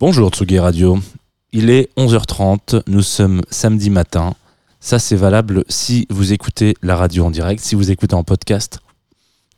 Bonjour 0.00 0.30
Tsugi 0.30 0.58
Radio. 0.58 0.98
Il 1.52 1.68
est 1.68 1.90
11h30, 1.98 2.84
nous 2.86 3.02
sommes 3.02 3.42
samedi 3.50 3.90
matin. 3.90 4.32
Ça 4.80 4.98
c'est 4.98 5.14
valable 5.14 5.62
si 5.68 6.06
vous 6.08 6.32
écoutez 6.32 6.74
la 6.80 6.96
radio 6.96 7.26
en 7.26 7.30
direct, 7.30 7.62
si 7.62 7.74
vous 7.74 7.90
écoutez 7.90 8.14
en 8.14 8.24
podcast. 8.24 8.80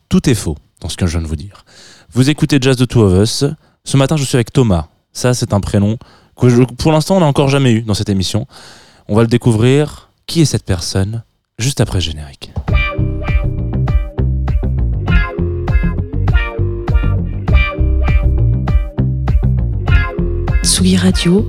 Tout 0.09 0.29
est 0.29 0.35
faux 0.35 0.59
dans 0.81 0.89
ce 0.89 0.97
que 0.97 1.07
je 1.07 1.13
viens 1.13 1.23
de 1.23 1.29
vous 1.29 1.37
dire. 1.37 1.65
Vous 2.13 2.29
écoutez 2.29 2.59
Jazz 2.61 2.77
the 2.77 2.89
Two 2.89 3.03
of 3.03 3.23
Us. 3.23 3.45
Ce 3.85 3.97
matin 3.97 4.17
je 4.17 4.25
suis 4.25 4.35
avec 4.35 4.53
Thomas. 4.53 4.89
Ça 5.13 5.33
c'est 5.33 5.53
un 5.53 5.61
prénom 5.61 5.97
que 6.37 6.65
pour 6.75 6.91
l'instant 6.91 7.19
on 7.19 7.21
n'a 7.21 7.27
encore 7.27 7.49
jamais 7.49 7.71
eu 7.71 7.83
dans 7.83 7.95
cette 7.95 8.09
émission. 8.09 8.49
On 9.07 9.15
va 9.15 9.23
le 9.23 9.29
découvrir. 9.29 10.11
Qui 10.27 10.41
est 10.41 10.47
cette 10.47 10.65
personne? 10.65 11.23
Juste 11.57 11.81
après 11.81 11.99
le 11.99 12.03
générique. 12.03 12.51
Tsugi 20.83 20.97
Radio, 20.97 21.47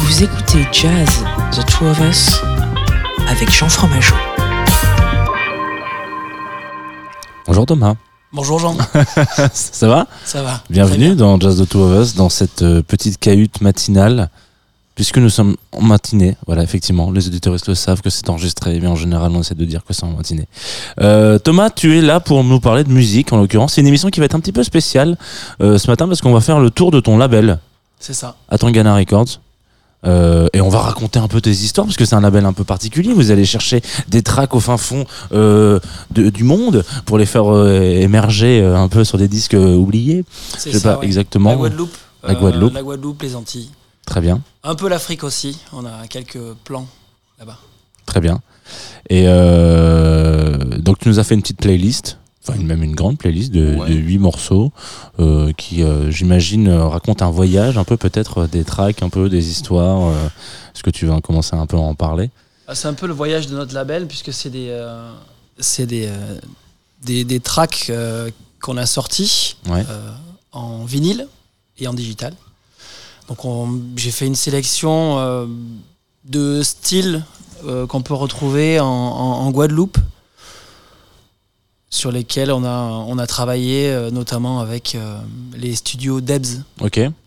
vous 0.00 0.22
écoutez 0.22 0.66
Jazz, 0.72 1.24
The 1.52 1.64
Two 1.66 1.86
of 1.86 2.00
Us, 2.00 2.40
avec 3.28 3.50
Jean 3.50 3.68
Fromageau. 3.68 4.14
Bonjour 7.46 7.66
Thomas. 7.66 7.94
Bonjour 8.32 8.58
Jean, 8.58 8.76
Ça 9.52 9.88
va? 9.88 10.06
Ça 10.24 10.42
va 10.42 10.62
Bienvenue 10.70 11.14
bien. 11.14 11.16
dans 11.16 11.38
Jazz 11.38 11.58
the 11.58 11.68
Two 11.68 11.82
of 11.82 12.00
Us, 12.02 12.14
dans 12.14 12.28
cette 12.30 12.62
euh, 12.62 12.82
petite 12.82 13.18
cahute 13.18 13.60
matinale, 13.60 14.30
puisque 14.94 15.18
nous 15.18 15.30
sommes 15.30 15.56
en 15.72 15.80
matinée. 15.82 16.36
Voilà, 16.46 16.62
effectivement, 16.62 17.10
les 17.10 17.26
auditeurs 17.26 17.54
le 17.66 17.74
savent 17.74 18.02
que 18.02 18.10
c'est 18.10 18.28
enregistré, 18.28 18.78
mais 18.80 18.86
en 18.88 18.96
général, 18.96 19.32
on 19.34 19.40
essaie 19.40 19.54
de 19.54 19.64
dire 19.64 19.82
que 19.84 19.92
c'est 19.94 20.04
en 20.04 20.10
matinée. 20.12 20.46
Euh, 21.00 21.38
Thomas, 21.38 21.70
tu 21.70 21.98
es 21.98 22.00
là 22.02 22.20
pour 22.20 22.44
nous 22.44 22.60
parler 22.60 22.84
de 22.84 22.90
musique, 22.92 23.32
en 23.32 23.38
l'occurrence. 23.38 23.74
C'est 23.74 23.80
une 23.80 23.86
émission 23.86 24.10
qui 24.10 24.20
va 24.20 24.26
être 24.26 24.34
un 24.34 24.40
petit 24.40 24.52
peu 24.52 24.62
spéciale 24.62 25.16
euh, 25.60 25.78
ce 25.78 25.88
matin, 25.90 26.06
parce 26.06 26.20
qu'on 26.20 26.32
va 26.32 26.40
faire 26.40 26.60
le 26.60 26.70
tour 26.70 26.90
de 26.90 27.00
ton 27.00 27.16
label, 27.18 27.58
C'est 27.98 28.14
ça. 28.14 28.36
Atangana 28.48 28.94
Records. 28.96 29.40
Euh, 30.04 30.48
et 30.52 30.60
on 30.60 30.68
va 30.68 30.80
raconter 30.80 31.20
un 31.20 31.28
peu 31.28 31.40
tes 31.40 31.52
histoires 31.52 31.86
parce 31.86 31.96
que 31.96 32.04
c'est 32.04 32.16
un 32.16 32.20
label 32.20 32.44
un 32.44 32.52
peu 32.52 32.64
particulier. 32.64 33.12
Vous 33.12 33.30
allez 33.30 33.44
chercher 33.44 33.80
des 34.08 34.20
tracks 34.22 34.52
au 34.52 34.58
fin 34.58 34.76
fond 34.76 35.04
euh, 35.32 35.78
de- 36.10 36.28
du 36.28 36.42
monde 36.42 36.84
pour 37.06 37.18
les 37.18 37.24
faire 37.24 37.44
euh, 37.54 37.80
émerger 38.00 38.64
un 38.64 38.88
peu 38.88 39.04
sur 39.04 39.16
des 39.16 39.28
disques 39.28 39.54
oubliés. 39.54 40.24
C'est 40.58 40.70
Je 40.72 40.76
sais 40.78 40.82
ça, 40.82 40.94
pas 40.94 40.98
ouais. 40.98 41.06
exactement. 41.06 41.50
La 41.50 41.56
Guadeloupe. 41.56 41.96
La 42.26 42.34
Guadeloupe. 42.34 42.74
la 42.74 42.82
Guadeloupe, 42.82 43.22
les 43.22 43.36
Antilles. 43.36 43.70
Très 44.06 44.20
bien. 44.20 44.40
Un 44.64 44.74
peu 44.74 44.88
l'Afrique 44.88 45.24
aussi. 45.24 45.58
On 45.72 45.84
a 45.86 46.06
quelques 46.08 46.54
plans 46.64 46.86
là-bas. 47.38 47.58
Très 48.06 48.20
bien. 48.20 48.40
Et 49.10 49.24
euh, 49.26 50.56
donc 50.78 50.98
tu 50.98 51.08
nous 51.08 51.18
as 51.18 51.24
fait 51.24 51.34
une 51.34 51.42
petite 51.42 51.58
playlist, 51.60 52.18
enfin 52.46 52.58
une- 52.58 52.66
même 52.66 52.82
une 52.82 52.94
grande 52.94 53.18
playlist 53.18 53.52
de, 53.52 53.76
Ouais. 53.76 53.88
de 53.90 53.94
8 53.94 54.18
morceaux 54.18 54.72
euh, 55.18 55.52
qui, 55.52 55.82
euh, 55.82 56.10
j'imagine, 56.10 56.68
racontent 56.70 57.26
un 57.26 57.30
voyage, 57.30 57.78
un 57.78 57.84
peu 57.84 57.96
peut-être 57.96 58.46
des 58.46 58.64
tracks, 58.64 59.02
un 59.02 59.08
peu 59.08 59.28
des 59.28 59.48
histoires. 59.50 60.08
euh, 60.08 60.26
Est-ce 60.74 60.82
que 60.82 60.90
tu 60.90 61.06
vas 61.06 61.20
commencer 61.20 61.54
un 61.56 61.66
peu 61.66 61.76
à 61.76 61.80
en 61.80 61.94
parler? 61.94 62.30
Ah, 62.68 62.74
C'est 62.74 62.88
un 62.88 62.94
peu 62.94 63.06
le 63.06 63.12
voyage 63.14 63.46
de 63.46 63.54
notre 63.54 63.74
label 63.74 64.06
puisque 64.06 64.32
c'est 64.32 64.50
des, 64.50 64.68
euh, 64.70 65.12
c'est 65.58 65.86
des, 65.86 66.06
euh, 66.06 66.38
des, 67.04 67.24
des 67.24 67.40
tracks 67.40 67.86
euh, 67.90 68.30
qu'on 68.60 68.76
a 68.76 68.86
sortis 68.86 69.56
Ouais. 69.68 69.84
euh, 69.88 70.10
en 70.52 70.84
vinyle 70.84 71.26
et 71.78 71.86
en 71.88 71.94
digital. 71.94 72.34
Donc 73.28 73.44
on- 73.44 73.80
j'ai 73.96 74.10
fait 74.10 74.26
une 74.26 74.34
sélection 74.34 75.18
euh, 75.18 75.46
de 76.24 76.62
styles 76.62 77.24
euh, 77.66 77.86
qu'on 77.86 78.02
peut 78.02 78.14
retrouver 78.14 78.80
en, 78.80 78.86
en- 78.86 79.46
en 79.46 79.50
Guadeloupe, 79.50 79.98
sur 81.90 82.10
lesquels 82.10 82.50
on 82.50 82.64
a, 82.64 82.88
on 83.06 83.18
a 83.18 83.26
travaillé 83.26 83.90
euh, 83.90 84.10
notamment 84.10 84.60
avec 84.60 84.96
les 85.56 85.74
studios 85.74 86.20
Debs, 86.20 86.62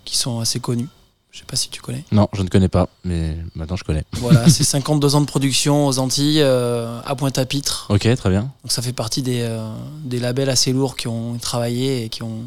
qui 0.06 0.18
sont 0.18 0.40
assez 0.40 0.60
connus. 0.60 0.88
Je 1.32 1.40
sais 1.40 1.46
pas 1.46 1.58
si 1.58 1.68
tu 1.70 1.82
connais. 1.82 2.06
Non, 2.14 2.30
je 2.34 2.42
ne 2.44 2.48
connais 2.48 2.70
pas, 2.70 2.88
mais 3.04 3.36
maintenant 3.56 3.76
je 3.76 3.84
connais. 3.84 4.04
Voilà, 4.14 4.48
c'est 4.50 4.64
52 4.64 5.16
ans 5.16 5.22
de 5.22 5.26
production 5.26 5.86
aux 5.88 6.00
Antilles, 6.00 6.40
euh, 6.42 7.00
à 7.06 7.14
Pointe-à-Pitre. 7.16 7.88
Ok, 7.90 8.08
très 8.16 8.30
bien. 8.30 8.44
Donc 8.64 8.72
ça 8.72 8.82
fait 8.82 8.94
partie 8.94 9.22
des, 9.22 9.42
euh, 9.42 9.68
des 10.04 10.20
labels 10.20 10.50
assez 10.50 10.72
lourds 10.72 10.96
qui 10.96 11.08
ont 11.10 11.38
travaillé 11.38 12.06
et 12.06 12.10
qui 12.10 12.24
ont, 12.24 12.44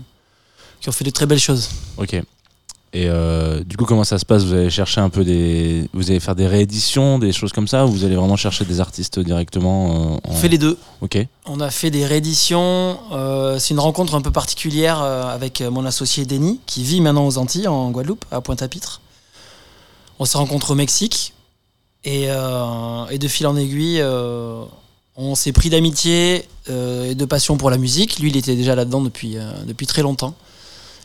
qui 0.81 0.89
ont 0.89 0.93
fait 0.93 1.05
de 1.05 1.11
très 1.11 1.27
belles 1.27 1.39
choses. 1.39 1.69
Ok. 1.99 2.21
Et 2.95 3.07
euh, 3.11 3.63
du 3.65 3.77
coup, 3.77 3.85
comment 3.85 4.03
ça 4.05 4.19
se 4.19 4.25
passe? 4.25 4.45
Vous 4.45 4.55
allez 4.55 4.71
chercher 4.71 5.03
un 5.03 5.11
peu 5.11 5.23
des, 5.23 5.89
vous 5.93 6.11
allez 6.11 6.21
faire 6.21 6.35
des 6.35 6.47
rééditions, 6.47 7.19
des 7.19 7.33
choses 7.33 7.53
comme 7.53 7.69
ça, 7.69 7.85
ou 7.85 7.91
vous 7.91 8.05
allez 8.05 8.17
vraiment 8.17 8.37
chercher 8.37 8.65
des 8.65 8.81
artistes 8.81 9.19
directement 9.19 9.91
euh, 9.91 10.15
en- 10.15 10.21
On 10.25 10.33
fait 10.33 10.49
les 10.49 10.57
deux. 10.57 10.79
Ok. 11.03 11.19
On 11.45 11.61
a 11.61 11.71
fait 11.71 11.91
des 11.91 12.07
rééditions. 12.07 12.99
euh, 13.13 13.59
c'est 13.59 13.75
une 13.75 13.81
rencontre 13.81 14.15
un 14.15 14.23
peu 14.23 14.31
particulière 14.31 15.01
avec 15.03 15.61
mon 15.61 15.85
associé 15.85 16.25
Denis, 16.25 16.61
qui 16.65 16.83
vit 16.83 17.01
maintenant 17.03 17.27
aux 17.27 17.37
Antilles, 17.37 17.69
en 17.69 17.91
Guadeloupe, 17.91 18.25
à 18.31 18.41
Pointe-à-Pitre. 18.41 19.03
On 20.19 20.25
s'est 20.25 20.39
rencontrés 20.39 20.73
au 20.73 20.77
Mexique. 20.77 21.35
Et, 22.05 22.29
et 23.11 23.19
de 23.19 23.29
fil 23.29 23.47
en 23.47 23.57
aiguille, 23.57 24.03
on 25.17 25.35
s'est 25.35 25.53
pris 25.53 25.69
d'amitié 25.69 26.45
et 26.71 27.15
de 27.15 27.25
passion 27.27 27.57
pour 27.59 27.69
la 27.71 27.77
musique. 27.77 28.19
Lui, 28.19 28.31
il 28.31 28.37
était 28.37 28.57
déjà 28.57 28.75
là-dedans 28.75 29.03
depuis, 29.03 29.37
depuis 29.67 29.87
très 29.87 30.01
longtemps. 30.03 30.35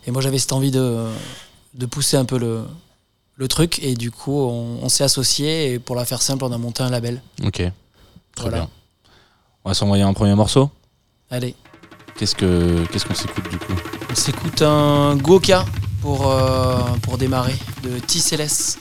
Et 0.08 0.12
moi, 0.12 0.22
j'avais 0.22 0.38
cette 0.40 0.54
envie 0.54 0.72
de, 0.72 1.06
de 1.74 1.86
pousser 1.86 2.18
un 2.18 2.26
peu 2.26 2.38
le, 2.38 2.64
le 3.36 3.48
truc. 3.48 3.80
Et 3.84 3.94
du 3.96 4.12
coup, 4.12 4.40
on, 4.40 4.80
on 4.82 4.90
s'est 4.90 5.04
associés. 5.04 5.74
Et 5.74 5.80
pour 5.80 5.96
la 5.96 6.06
faire 6.06 6.22
simple, 6.22 6.44
on 6.46 6.52
a 6.52 6.58
monté 6.58 6.84
un 6.84 6.90
label. 6.90 7.22
Ok. 7.44 7.58
Très 7.58 7.72
Voilà. 8.42 8.58
bien. 8.58 8.70
On 9.66 9.70
va 9.70 9.74
s'envoyer 9.74 10.04
un 10.04 10.14
premier 10.14 10.36
morceau? 10.36 10.70
Allez. 11.30 11.56
Qu'est-ce 12.18 12.36
que 12.36 12.86
qu'est-ce 12.92 13.06
qu'on 13.06 13.16
s'écoute 13.16 13.50
du 13.50 13.58
coup? 13.58 13.74
On 14.12 14.16
s'écoute 14.16 14.62
un 14.62 15.16
Goka 15.16 15.66
pour, 16.02 16.30
euh, 16.30 16.78
pour 17.02 17.18
démarrer 17.18 17.56
de 17.82 17.98
Tisseles. 18.00 18.78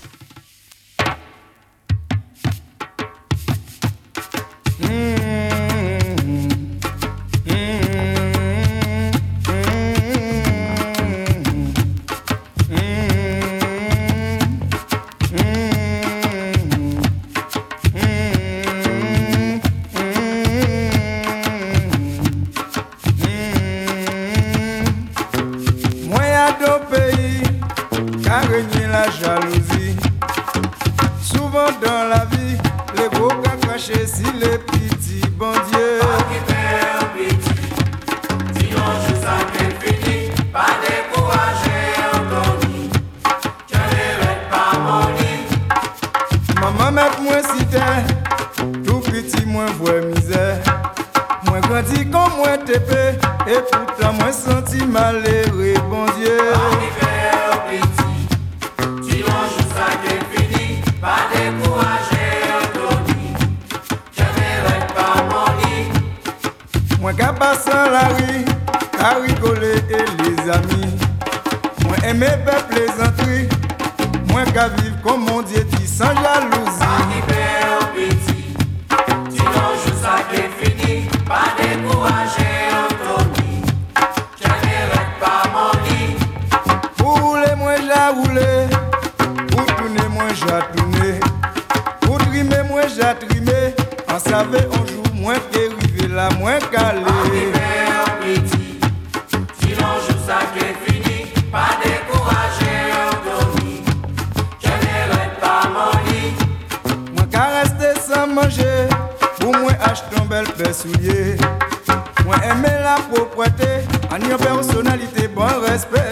En 114.14 114.37
personnalité, 114.37 115.26
bon 115.29 115.47
respect 115.67 116.12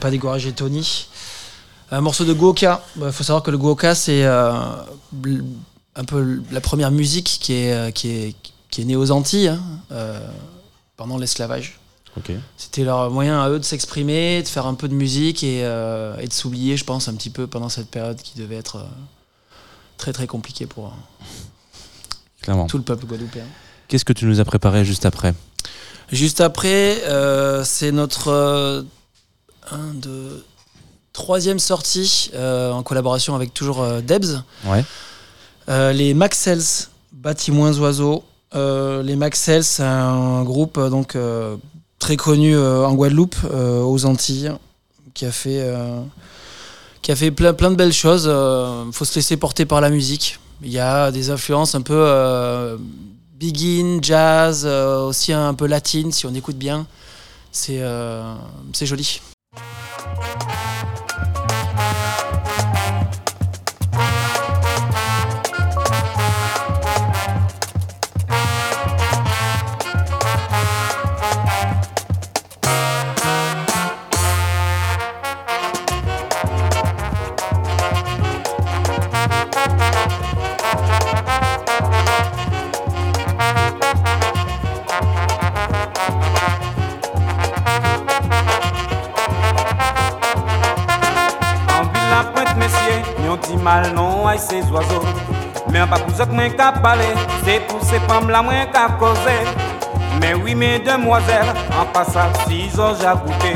Pas 0.00 0.10
découragé 0.10 0.52
Tony. 0.52 1.08
Un 1.90 2.00
morceau 2.00 2.24
de 2.24 2.32
Goka. 2.32 2.82
Il 3.00 3.10
faut 3.12 3.24
savoir 3.24 3.42
que 3.42 3.50
le 3.50 3.58
Goka, 3.58 3.94
c'est 3.94 4.24
euh, 4.24 4.52
un 5.96 6.04
peu 6.04 6.42
la 6.52 6.60
première 6.60 6.90
musique 6.90 7.38
qui 7.40 7.54
est, 7.54 7.72
euh, 7.72 7.90
qui 7.90 8.08
est, 8.10 8.36
qui 8.70 8.82
est 8.82 8.84
née 8.84 8.96
aux 8.96 9.10
Antilles 9.10 9.48
hein, 9.48 9.60
euh, 9.92 10.20
pendant 10.96 11.18
l'esclavage. 11.18 11.78
C'était 12.56 12.82
leur 12.82 13.12
moyen 13.12 13.40
à 13.40 13.48
eux 13.48 13.60
de 13.60 13.64
s'exprimer, 13.64 14.42
de 14.42 14.48
faire 14.48 14.66
un 14.66 14.74
peu 14.74 14.88
de 14.88 14.94
musique 14.94 15.44
et, 15.44 15.60
euh, 15.64 16.16
et 16.18 16.26
de 16.26 16.32
s'oublier, 16.32 16.76
je 16.76 16.82
pense, 16.84 17.06
un 17.06 17.14
petit 17.14 17.30
peu 17.30 17.46
pendant 17.46 17.68
cette 17.68 17.88
période 17.88 18.20
qui 18.20 18.36
devait 18.36 18.56
être 18.56 18.76
euh, 18.76 18.84
très 19.98 20.12
très 20.12 20.26
compliquée 20.26 20.66
pour 20.66 20.86
euh, 20.86 20.90
Clairement. 22.42 22.66
tout 22.66 22.76
le 22.76 22.82
peuple 22.82 23.06
guadeloupéen. 23.06 23.44
Qu'est-ce 23.86 24.04
que 24.04 24.12
tu 24.12 24.24
nous 24.26 24.40
as 24.40 24.44
préparé 24.44 24.84
juste 24.84 25.06
après? 25.06 25.32
Juste 26.10 26.40
après, 26.40 27.02
c'est 27.64 27.92
notre 27.92 28.84
euh, 29.72 29.76
un, 29.76 29.94
deux, 29.94 30.44
troisième 31.18 31.58
sortie 31.58 32.30
euh, 32.34 32.70
en 32.70 32.84
collaboration 32.84 33.34
avec 33.34 33.52
toujours 33.52 33.82
euh, 33.82 34.00
Debs. 34.00 34.42
Ouais. 34.64 34.84
Euh, 35.68 35.92
les 35.92 36.14
Maxels, 36.14 36.86
bâtis 37.12 37.50
moins 37.50 37.76
oiseaux. 37.78 38.22
Les 38.54 39.16
Maxels, 39.16 39.64
c'est 39.64 39.82
un 39.82 40.42
groupe 40.44 40.78
donc 40.78 41.18
très 41.98 42.16
connu 42.16 42.58
en 42.58 42.94
Guadeloupe, 42.94 43.36
aux 43.52 44.06
Antilles, 44.06 44.52
qui 45.12 45.26
a 45.26 45.32
fait 45.32 45.62
qui 47.02 47.12
a 47.12 47.16
fait 47.16 47.30
plein 47.30 47.52
plein 47.52 47.70
de 47.70 47.76
belles 47.76 47.92
choses. 47.92 48.24
Il 48.24 48.92
faut 48.94 49.04
se 49.04 49.14
laisser 49.16 49.36
porter 49.36 49.66
par 49.66 49.82
la 49.82 49.90
musique. 49.90 50.38
Il 50.62 50.72
y 50.72 50.78
a 50.78 51.10
des 51.10 51.28
influences 51.28 51.74
un 51.74 51.82
peu 51.82 52.78
begin, 53.38 53.98
jazz, 54.00 54.64
aussi 54.64 55.34
un 55.34 55.52
peu 55.52 55.66
latine 55.66 56.10
si 56.10 56.24
on 56.24 56.34
écoute 56.34 56.56
bien. 56.56 56.86
C'est 57.52 57.82
c'est 58.72 58.86
joli. 58.86 59.20
Thank 59.98 60.92
you. 60.92 60.97
Ces 94.48 94.62
Mais 95.70 95.80
an 95.84 95.90
pa 95.90 95.98
pou 96.00 96.14
zok 96.16 96.30
mwen 96.32 96.54
ka 96.56 96.70
pale 96.82 97.08
Se 97.44 97.58
pou 97.68 97.84
se 97.84 98.00
pam 98.08 98.30
la 98.32 98.40
mwen 98.42 98.70
ka 98.72 98.86
koze 99.00 99.36
Mais 100.20 100.34
oui 100.34 100.54
mes 100.54 100.78
demoiselles 100.78 101.52
En 101.78 101.84
passant 101.92 102.32
six 102.48 102.78
ans 102.80 102.94
j'ai 102.98 103.14
goûté 103.24 103.52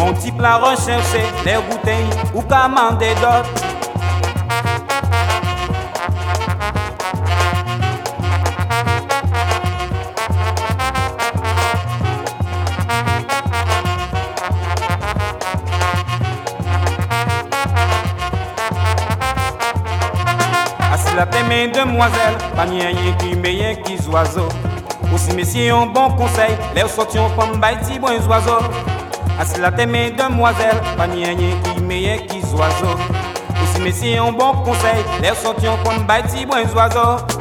On 0.00 0.12
type 0.12 0.40
la 0.40 0.56
recherche 0.56 1.14
Les 1.44 1.58
bouteilles 1.68 2.10
ou 2.34 2.42
commander 2.42 3.14
d'autres 3.22 3.71
mes 21.52 21.68
demoiselles, 21.68 22.38
pas 22.56 22.66
ni 22.66 22.80
rien 22.80 23.12
qui 23.18 23.36
meilleur 23.36 23.76
qui 23.82 23.96
oiseaux. 24.08 24.48
Aussi 25.14 25.34
messieurs 25.36 25.74
un 25.74 25.86
bon 25.86 26.10
conseil, 26.10 26.56
les 26.74 26.88
sortions 26.88 27.30
comme 27.38 27.60
baiti 27.60 27.98
bon 27.98 28.08
oiseaux. 28.28 28.64
Assis 29.38 29.60
la 29.60 29.70
tête 29.70 29.88
mes 29.88 30.10
demoiselles, 30.10 30.80
pas 30.96 31.06
ni 31.06 31.24
rien 31.24 31.36
qui 31.36 31.80
meilleur 31.82 32.18
qui 32.26 32.38
oiseaux. 32.54 32.96
Aussi 33.62 33.82
messieurs 33.82 34.20
un 34.20 34.32
bon 34.32 34.52
conseil, 34.64 35.04
les 35.20 35.34
sortions 35.34 35.76
comme 35.84 36.04
baiti 36.06 36.46
bon 36.46 36.56
oiseaux. 36.74 37.31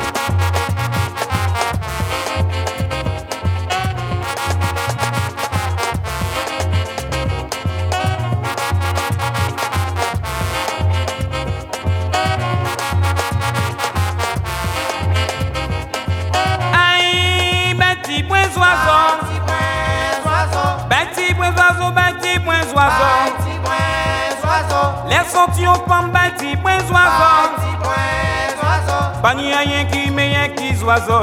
Pas 29.22 29.36
ni 29.36 29.54
rien 29.54 29.86
qui 29.86 30.10
meilleur 30.10 30.56
qui 30.56 30.74
oiseau. 30.84 31.22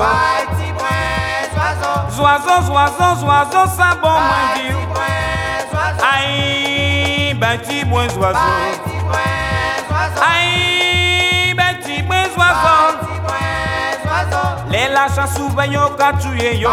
Oiseau, 2.21 2.73
oiseau, 2.73 3.27
oiseau, 3.27 3.67
ça 3.77 3.97
bon 4.01 4.09
moins 4.09 4.55
dire. 4.55 4.77
Aïe, 6.15 7.35
bâti 7.35 7.85
point 7.85 8.07
oiseau. 8.07 8.39
Aïe, 10.21 11.55
bâti 11.55 12.03
point 12.05 12.29
oiseau. 12.37 12.99
Les 14.71 14.89
lâches 14.89 15.31
souvent 15.35 15.63
yo 15.65 15.81
tuer 16.21 16.57
yo. 16.57 16.71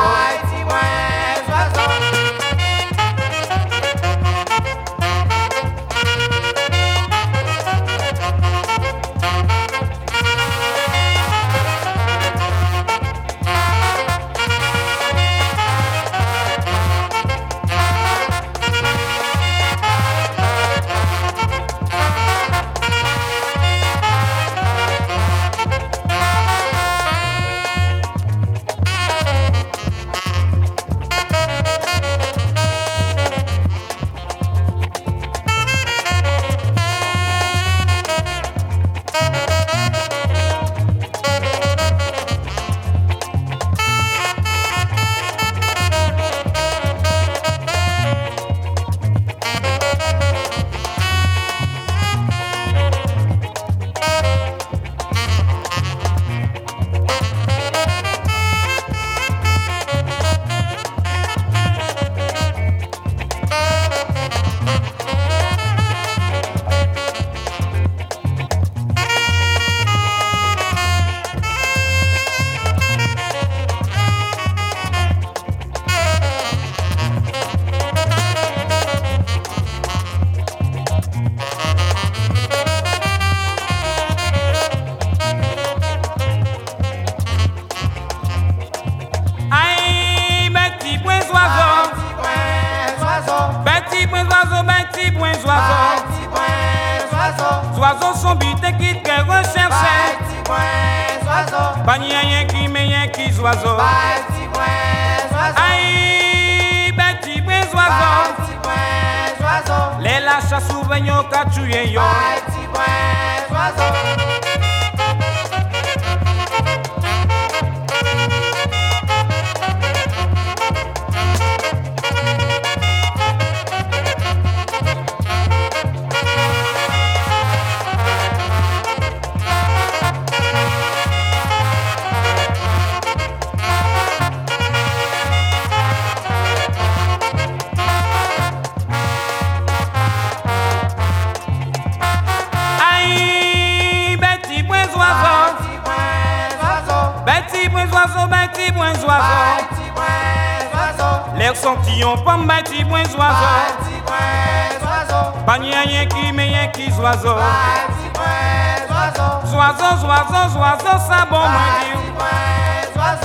Oiseau, 160.15 160.33
oiseau, 160.33 160.59
oiseau, 160.59 160.97
ça 161.09 161.25
bon, 161.29 161.39
moi 161.39 161.61
dire. 161.81 161.99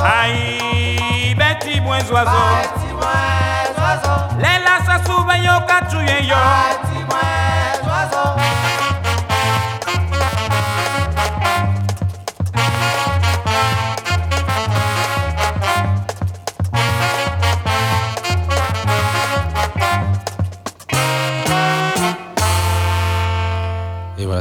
Aïe, 0.04 1.34
bêti, 1.36 1.80
point 1.80 1.98
oiseau. 1.98 2.30
Les 4.38 4.58
là, 4.64 4.78
ça 4.84 5.04
souvent 5.04 5.34
yo, 5.34 5.60
katouye 5.68 6.26
yo. 6.26 6.36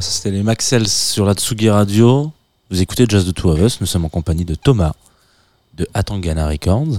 c'était 0.01 0.31
les 0.31 0.43
Maxels 0.43 0.87
sur 0.87 1.25
la 1.25 1.33
Tsugi 1.33 1.69
Radio. 1.69 2.31
Vous 2.69 2.81
écoutez 2.81 3.05
Jazz 3.07 3.25
de 3.25 3.31
Two 3.31 3.49
of 3.51 3.59
Us. 3.61 3.81
Nous 3.81 3.87
sommes 3.87 4.05
en 4.05 4.09
compagnie 4.09 4.45
de 4.45 4.55
Thomas 4.55 4.93
de 5.77 5.87
Atangana 5.93 6.47
Records 6.47 6.97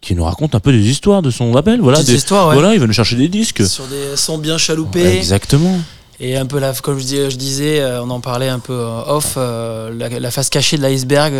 qui 0.00 0.14
nous 0.14 0.24
raconte 0.24 0.54
un 0.54 0.60
peu 0.60 0.72
des 0.72 0.88
histoires 0.88 1.20
de 1.20 1.30
son 1.30 1.52
label. 1.52 1.80
Voilà, 1.80 2.02
des 2.02 2.14
histoires, 2.14 2.52
voilà 2.52 2.72
il 2.74 2.80
va 2.80 2.86
nous 2.86 2.92
chercher 2.92 3.16
des 3.16 3.28
disques. 3.28 3.66
Sur 3.66 3.86
des 3.86 4.16
sons 4.16 4.38
bien 4.38 4.56
chaloupés. 4.56 5.18
exactement. 5.18 5.78
Et 6.22 6.36
un 6.36 6.44
peu, 6.46 6.58
la, 6.58 6.72
comme 6.74 6.98
je, 6.98 7.04
dis- 7.04 7.30
je 7.30 7.36
disais, 7.36 7.80
euh, 7.80 8.02
on 8.02 8.10
en 8.10 8.20
parlait 8.20 8.48
un 8.48 8.58
peu 8.58 8.74
euh, 8.74 9.02
off, 9.06 9.34
euh, 9.38 9.90
la, 9.94 10.08
la 10.20 10.30
face 10.30 10.48
cachée 10.50 10.76
de 10.76 10.82
l'iceberg 10.82 11.32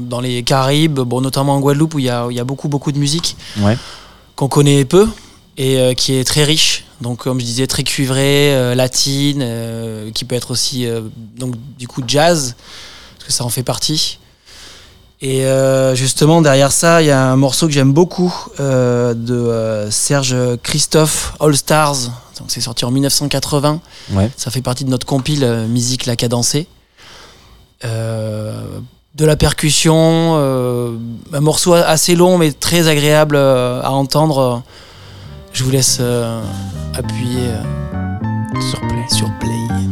dans 0.00 0.20
les 0.20 0.42
Caraïbes, 0.44 1.00
bon, 1.00 1.20
notamment 1.20 1.54
en 1.56 1.60
Guadeloupe 1.60 1.94
où 1.94 1.98
il 1.98 2.04
y 2.06 2.10
a, 2.10 2.26
où 2.26 2.30
il 2.30 2.36
y 2.36 2.40
a 2.40 2.44
beaucoup, 2.44 2.68
beaucoup 2.68 2.92
de 2.92 2.98
musique 2.98 3.36
Ouais. 3.60 3.76
qu'on 4.36 4.48
connaît 4.48 4.84
peu 4.84 5.08
et 5.58 5.94
qui 5.96 6.14
est 6.14 6.24
très 6.24 6.44
riche. 6.44 6.84
Donc, 7.00 7.18
comme 7.18 7.40
je 7.40 7.44
disais, 7.44 7.66
très 7.66 7.82
cuivrée, 7.82 8.54
euh, 8.54 8.74
latine, 8.74 9.40
euh, 9.42 10.10
qui 10.12 10.24
peut 10.24 10.34
être 10.34 10.50
aussi, 10.50 10.86
euh, 10.86 11.02
donc, 11.36 11.54
du 11.78 11.86
coup, 11.86 12.02
jazz, 12.06 12.56
parce 13.16 13.26
que 13.26 13.32
ça 13.32 13.44
en 13.44 13.48
fait 13.48 13.62
partie. 13.62 14.18
Et 15.22 15.46
justement, 15.94 16.42
derrière 16.42 16.70
ça, 16.70 17.00
il 17.00 17.06
y 17.06 17.10
a 17.10 17.30
un 17.32 17.36
morceau 17.36 17.66
que 17.66 17.72
j'aime 17.72 17.94
beaucoup 17.94 18.32
de 18.58 19.88
Serge 19.90 20.36
Christophe, 20.62 21.34
All 21.40 21.56
Stars. 21.56 21.96
Donc, 22.38 22.48
c'est 22.48 22.60
sorti 22.60 22.84
en 22.84 22.90
1980. 22.90 23.80
Ouais. 24.12 24.30
Ça 24.36 24.50
fait 24.50 24.60
partie 24.60 24.84
de 24.84 24.90
notre 24.90 25.06
compile 25.06 25.66
Musique 25.70 26.04
la 26.04 26.16
cadencée. 26.16 26.66
De 27.82 29.24
la 29.24 29.36
percussion, 29.36 30.36
un 30.36 31.40
morceau 31.40 31.72
assez 31.72 32.14
long 32.14 32.36
mais 32.36 32.52
très 32.52 32.86
agréable 32.86 33.38
à 33.38 33.90
entendre. 33.92 34.62
Je 35.56 35.64
vous 35.64 35.70
laisse 35.70 35.96
euh, 36.00 36.42
appuyer 36.92 37.48
euh, 37.48 38.60
Sur 38.60 38.78
play. 38.82 39.08
sur 39.08 39.38
play. 39.38 39.86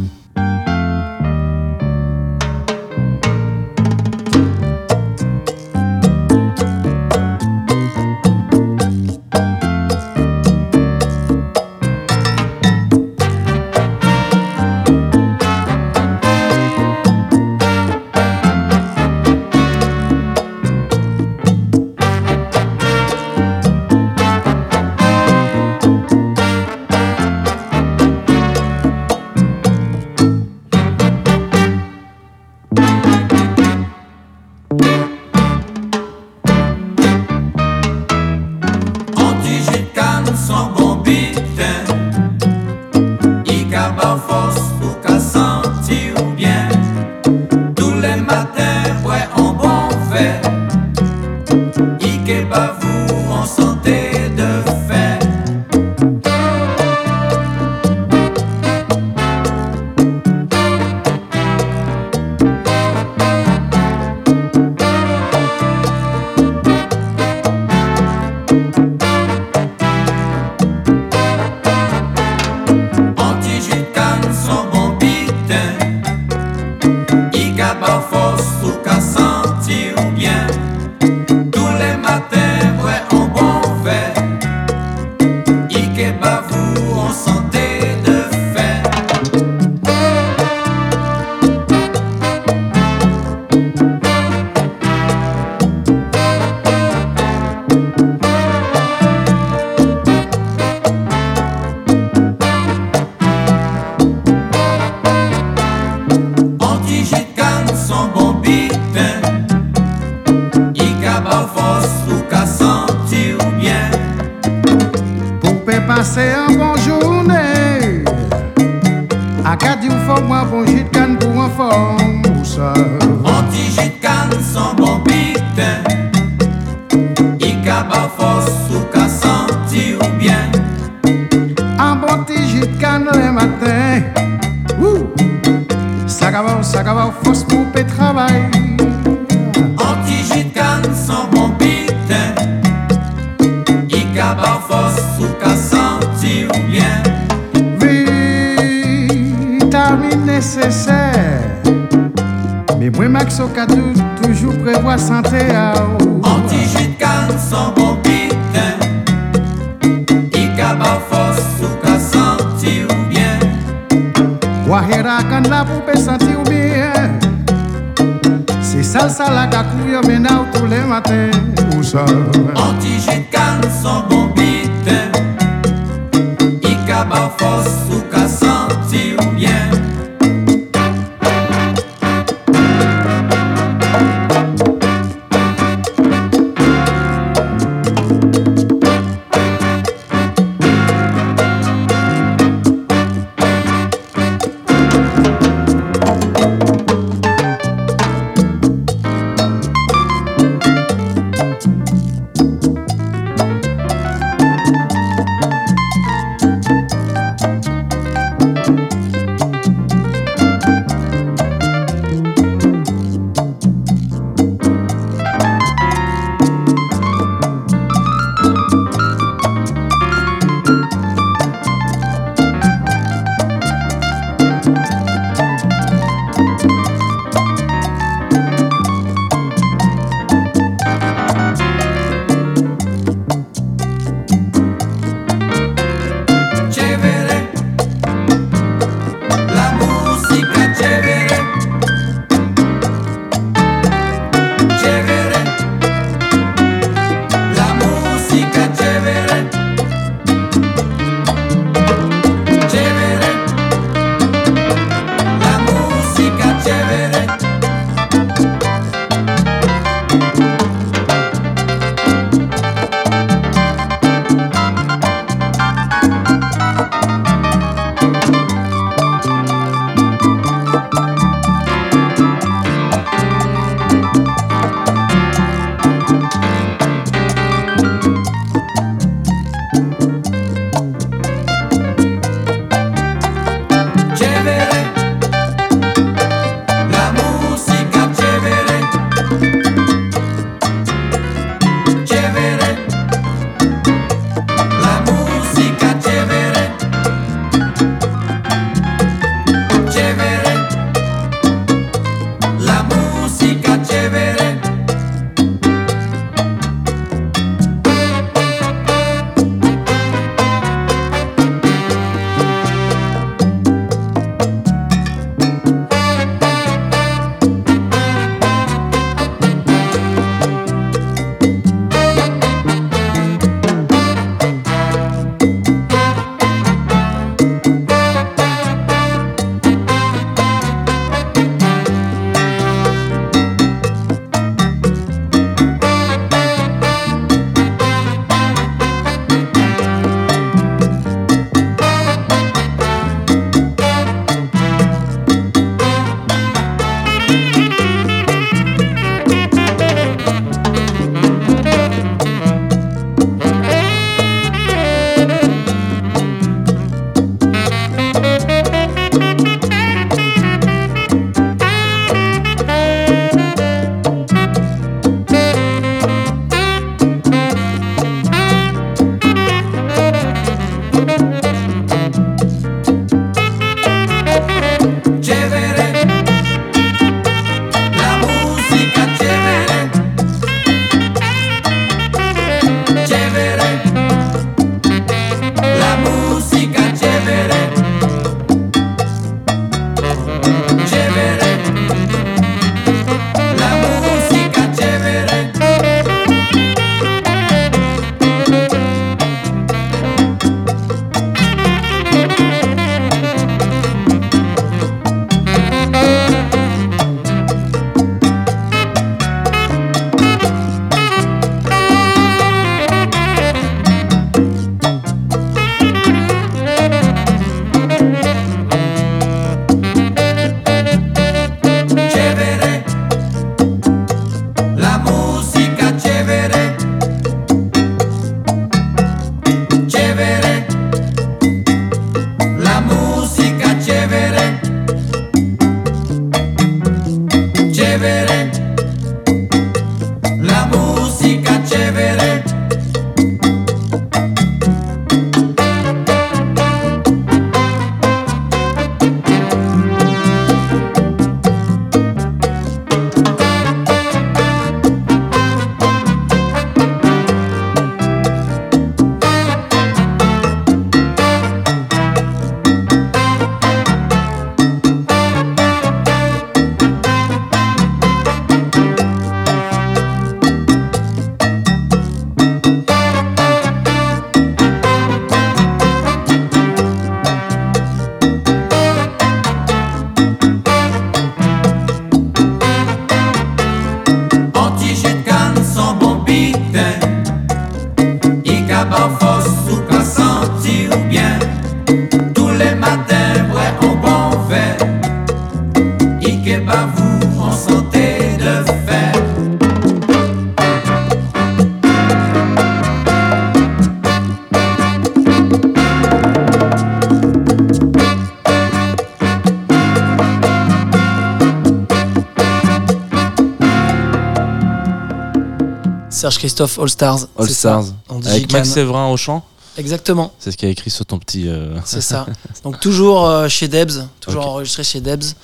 Serge 516.55 516.69
Christophe 516.69 516.79
All 516.79 516.89
Stars. 516.89 517.27
All 517.37 517.49
ça. 517.49 517.53
Stars. 517.53 518.19
Dit 518.21 518.27
Avec. 518.29 518.51
Max 518.51 518.69
Séverin 518.69 519.07
au 519.09 519.17
chant. 519.17 519.43
Exactement, 519.77 520.31
C'est 520.39 520.51
ce 520.51 520.57
qui 520.57 520.65
a 520.65 520.69
écrit 520.69 520.89
sur 520.89 521.05
ton 521.05 521.19
petit. 521.19 521.49
euh, 521.49 521.77
c'est 521.83 521.99
ça. 521.99 522.25
Donc 522.63 522.79
toujours 522.79 523.25
euh, 523.27 523.49
chez 523.49 523.67
Debs, 523.67 524.07
toujours 524.21 524.47
enregistré 524.47 524.85
chez 524.85 525.01
Debs, 525.01 525.35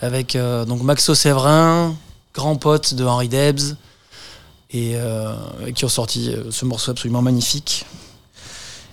avec 0.00 0.34
euh, 0.34 0.64
donc 0.64 0.82
Maxo 0.82 1.14
Séverin, 1.14 1.94
grand 2.32 2.56
pote 2.56 2.94
de 2.94 3.04
Henri 3.04 3.28
Debs, 3.28 3.76
et 4.72 4.96
qui 5.74 5.84
ont 5.84 5.90
sorti 5.90 6.32
ce 6.48 6.64
morceau 6.64 6.92
absolument 6.92 7.20
magnifique. 7.20 7.84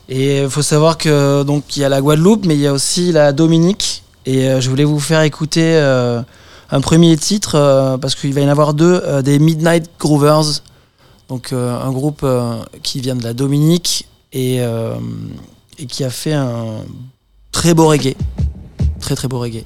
Et 0.09 0.41
il 0.41 0.49
faut 0.49 0.63
savoir 0.63 0.97
que 0.97 1.43
donc 1.43 1.77
il 1.77 1.81
y 1.81 1.85
a 1.85 1.89
la 1.89 2.01
Guadeloupe, 2.01 2.45
mais 2.45 2.55
il 2.55 2.61
y 2.61 2.67
a 2.67 2.73
aussi 2.73 3.11
la 3.13 3.31
Dominique. 3.31 4.03
Et 4.25 4.59
je 4.59 4.69
voulais 4.69 4.83
vous 4.83 4.99
faire 4.99 5.21
écouter 5.21 5.77
un 6.71 6.81
premier 6.81 7.15
titre 7.15 7.97
parce 8.01 8.15
qu'il 8.15 8.33
va 8.33 8.41
y 8.41 8.45
en 8.45 8.49
avoir 8.49 8.73
deux, 8.73 9.21
des 9.21 9.37
Midnight 9.37 9.87
Groovers, 9.99 10.61
donc 11.29 11.51
euh, 11.51 11.79
un 11.79 11.91
groupe 11.91 12.21
euh, 12.23 12.57
qui 12.83 13.01
vient 13.01 13.15
de 13.15 13.23
la 13.23 13.33
Dominique 13.33 14.07
euh, 14.35 14.97
et 15.77 15.85
qui 15.85 16.03
a 16.03 16.09
fait 16.09 16.33
un 16.33 16.83
très 17.51 17.73
beau 17.73 17.87
reggae, 17.87 18.15
très 18.99 19.15
très 19.15 19.27
beau 19.27 19.39
reggae. 19.39 19.63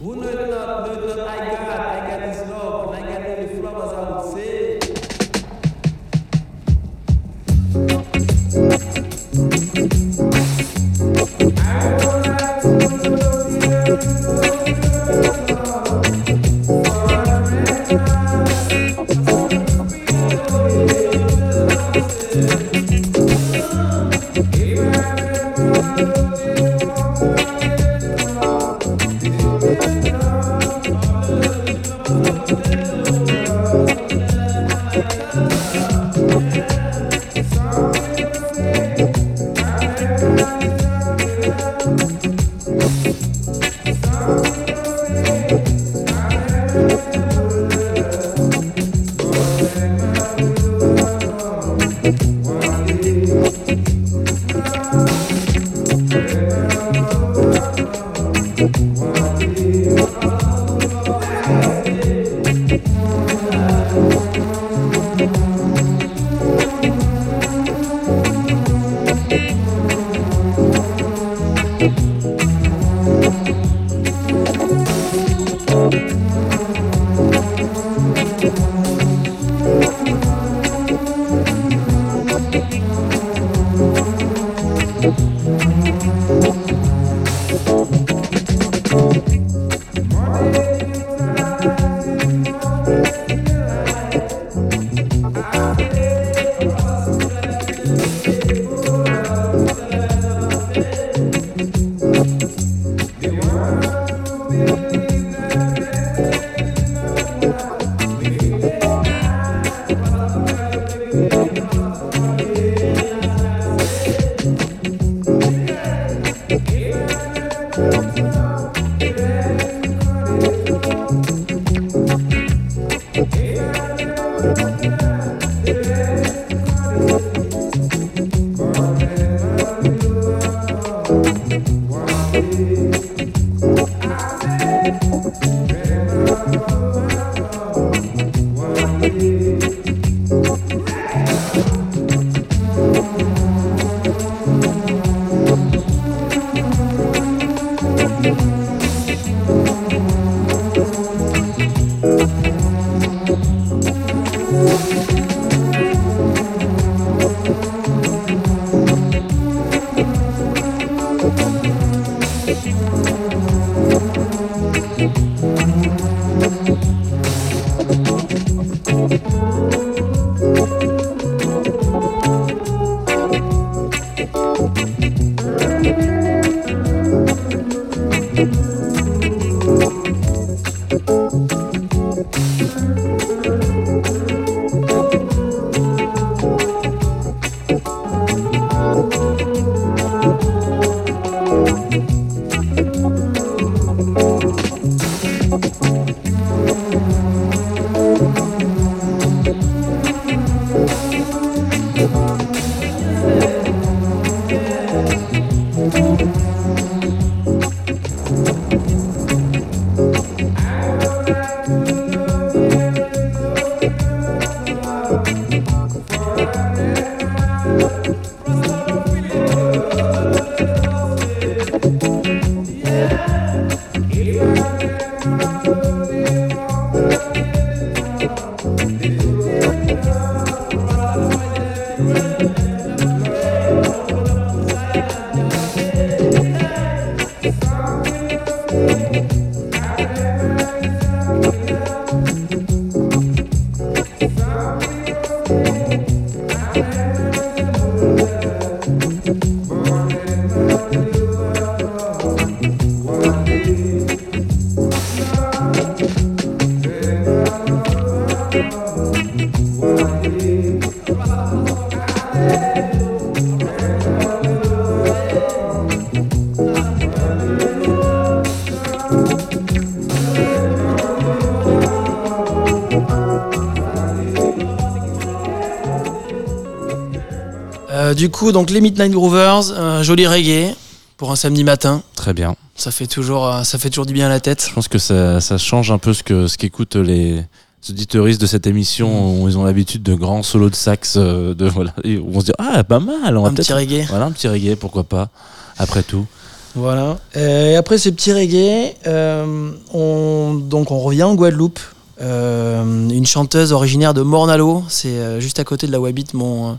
Coup, 278.41 278.51
donc 278.51 278.71
les 278.71 278.81
Midnight 278.81 279.11
Groovers, 279.11 279.71
un 279.77 280.01
joli 280.01 280.25
reggae 280.25 280.73
pour 281.17 281.31
un 281.31 281.35
samedi 281.35 281.63
matin. 281.63 282.01
Très 282.15 282.33
bien. 282.33 282.55
Ça 282.75 282.89
fait 282.89 283.05
toujours, 283.05 283.45
euh, 283.45 283.61
ça 283.61 283.77
fait 283.77 283.91
toujours 283.91 284.07
du 284.07 284.13
bien 284.13 284.25
à 284.25 284.29
la 284.29 284.39
tête. 284.39 284.65
Je 284.67 284.73
pense 284.73 284.87
que 284.87 284.97
ça, 284.97 285.39
ça 285.39 285.59
change 285.59 285.91
un 285.91 285.99
peu 285.99 286.11
ce 286.11 286.23
que 286.23 286.47
ce 286.47 286.57
qu'écoutent 286.57 286.95
les 286.95 287.45
auditeuristes 287.87 288.41
de 288.41 288.47
cette 288.47 288.65
émission 288.65 289.39
où 289.39 289.47
ils 289.47 289.59
ont 289.59 289.63
l'habitude 289.63 290.01
de 290.01 290.15
grands 290.15 290.41
solos 290.41 290.71
de 290.71 290.75
sax 290.75 291.17
euh, 291.17 291.53
de 291.53 291.67
voilà 291.69 291.93
où 292.03 292.31
on 292.33 292.39
se 292.39 292.45
dit 292.45 292.51
ah 292.57 292.83
pas 292.83 292.99
mal 292.99 293.37
on 293.37 293.43
va 293.43 293.49
Un 293.49 293.53
petit 293.53 293.73
reggae. 293.73 294.07
voilà 294.09 294.25
un 294.25 294.31
petit 294.31 294.47
reggae 294.47 294.75
pourquoi 294.75 295.03
pas 295.03 295.29
après 295.77 296.01
tout 296.01 296.25
Voilà. 296.73 297.19
Et 297.35 297.75
après 297.75 297.99
ce 297.99 298.09
petit 298.09 298.33
reggae, 298.33 298.95
euh, 299.05 299.71
on, 299.93 300.55
donc 300.55 300.89
on 300.89 300.99
revient 300.99 301.23
en 301.23 301.35
Guadeloupe. 301.35 301.79
Euh, 302.21 303.09
une 303.09 303.25
chanteuse 303.25 303.71
originaire 303.71 304.13
de 304.15 304.21
Mornalo, 304.21 304.83
c'est 304.89 305.39
juste 305.41 305.59
à 305.59 305.63
côté 305.63 305.85
de 305.85 305.91
là 305.91 305.99
où 305.99 306.05
habite 306.05 306.33
mon, 306.35 306.77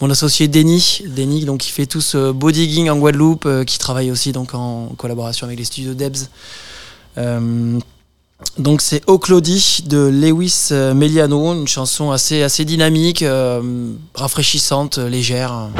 mon 0.00 0.10
associé 0.10 0.48
Denis. 0.48 1.02
Denis, 1.06 1.46
qui 1.58 1.70
fait 1.70 1.86
tout 1.86 2.00
ce 2.00 2.32
beau 2.32 2.50
digging 2.50 2.90
en 2.90 2.96
Guadeloupe, 2.96 3.46
euh, 3.46 3.64
qui 3.64 3.78
travaille 3.78 4.10
aussi 4.10 4.32
donc, 4.32 4.54
en 4.54 4.88
collaboration 4.96 5.46
avec 5.46 5.58
les 5.58 5.64
studios 5.64 5.94
Debs. 5.94 6.28
Euh, 7.18 7.78
donc 8.58 8.82
c'est 8.82 9.02
Oh 9.06 9.18
Claudie 9.18 9.84
de 9.86 9.98
Lewis 9.98 10.68
euh, 10.72 10.94
Meliano, 10.94 11.54
une 11.54 11.68
chanson 11.68 12.10
assez, 12.10 12.64
dynamique, 12.64 13.22
euh, 13.22 13.92
rafraîchissante, 14.14 14.98
légère. 14.98 15.70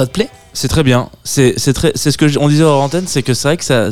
Ça 0.00 0.06
te 0.06 0.12
plaît? 0.12 0.28
C'est 0.52 0.68
très 0.68 0.82
bien. 0.82 1.08
C'est 1.24 1.54
c'est 1.58 1.72
très 1.72 1.92
c'est 1.94 2.10
ce 2.10 2.18
que 2.18 2.38
on 2.38 2.48
disait 2.48 2.64
hors 2.64 2.82
antenne 2.82 3.06
c'est 3.06 3.22
que 3.22 3.34
c'est 3.34 3.48
vrai 3.48 3.56
que 3.56 3.64
ça 3.64 3.90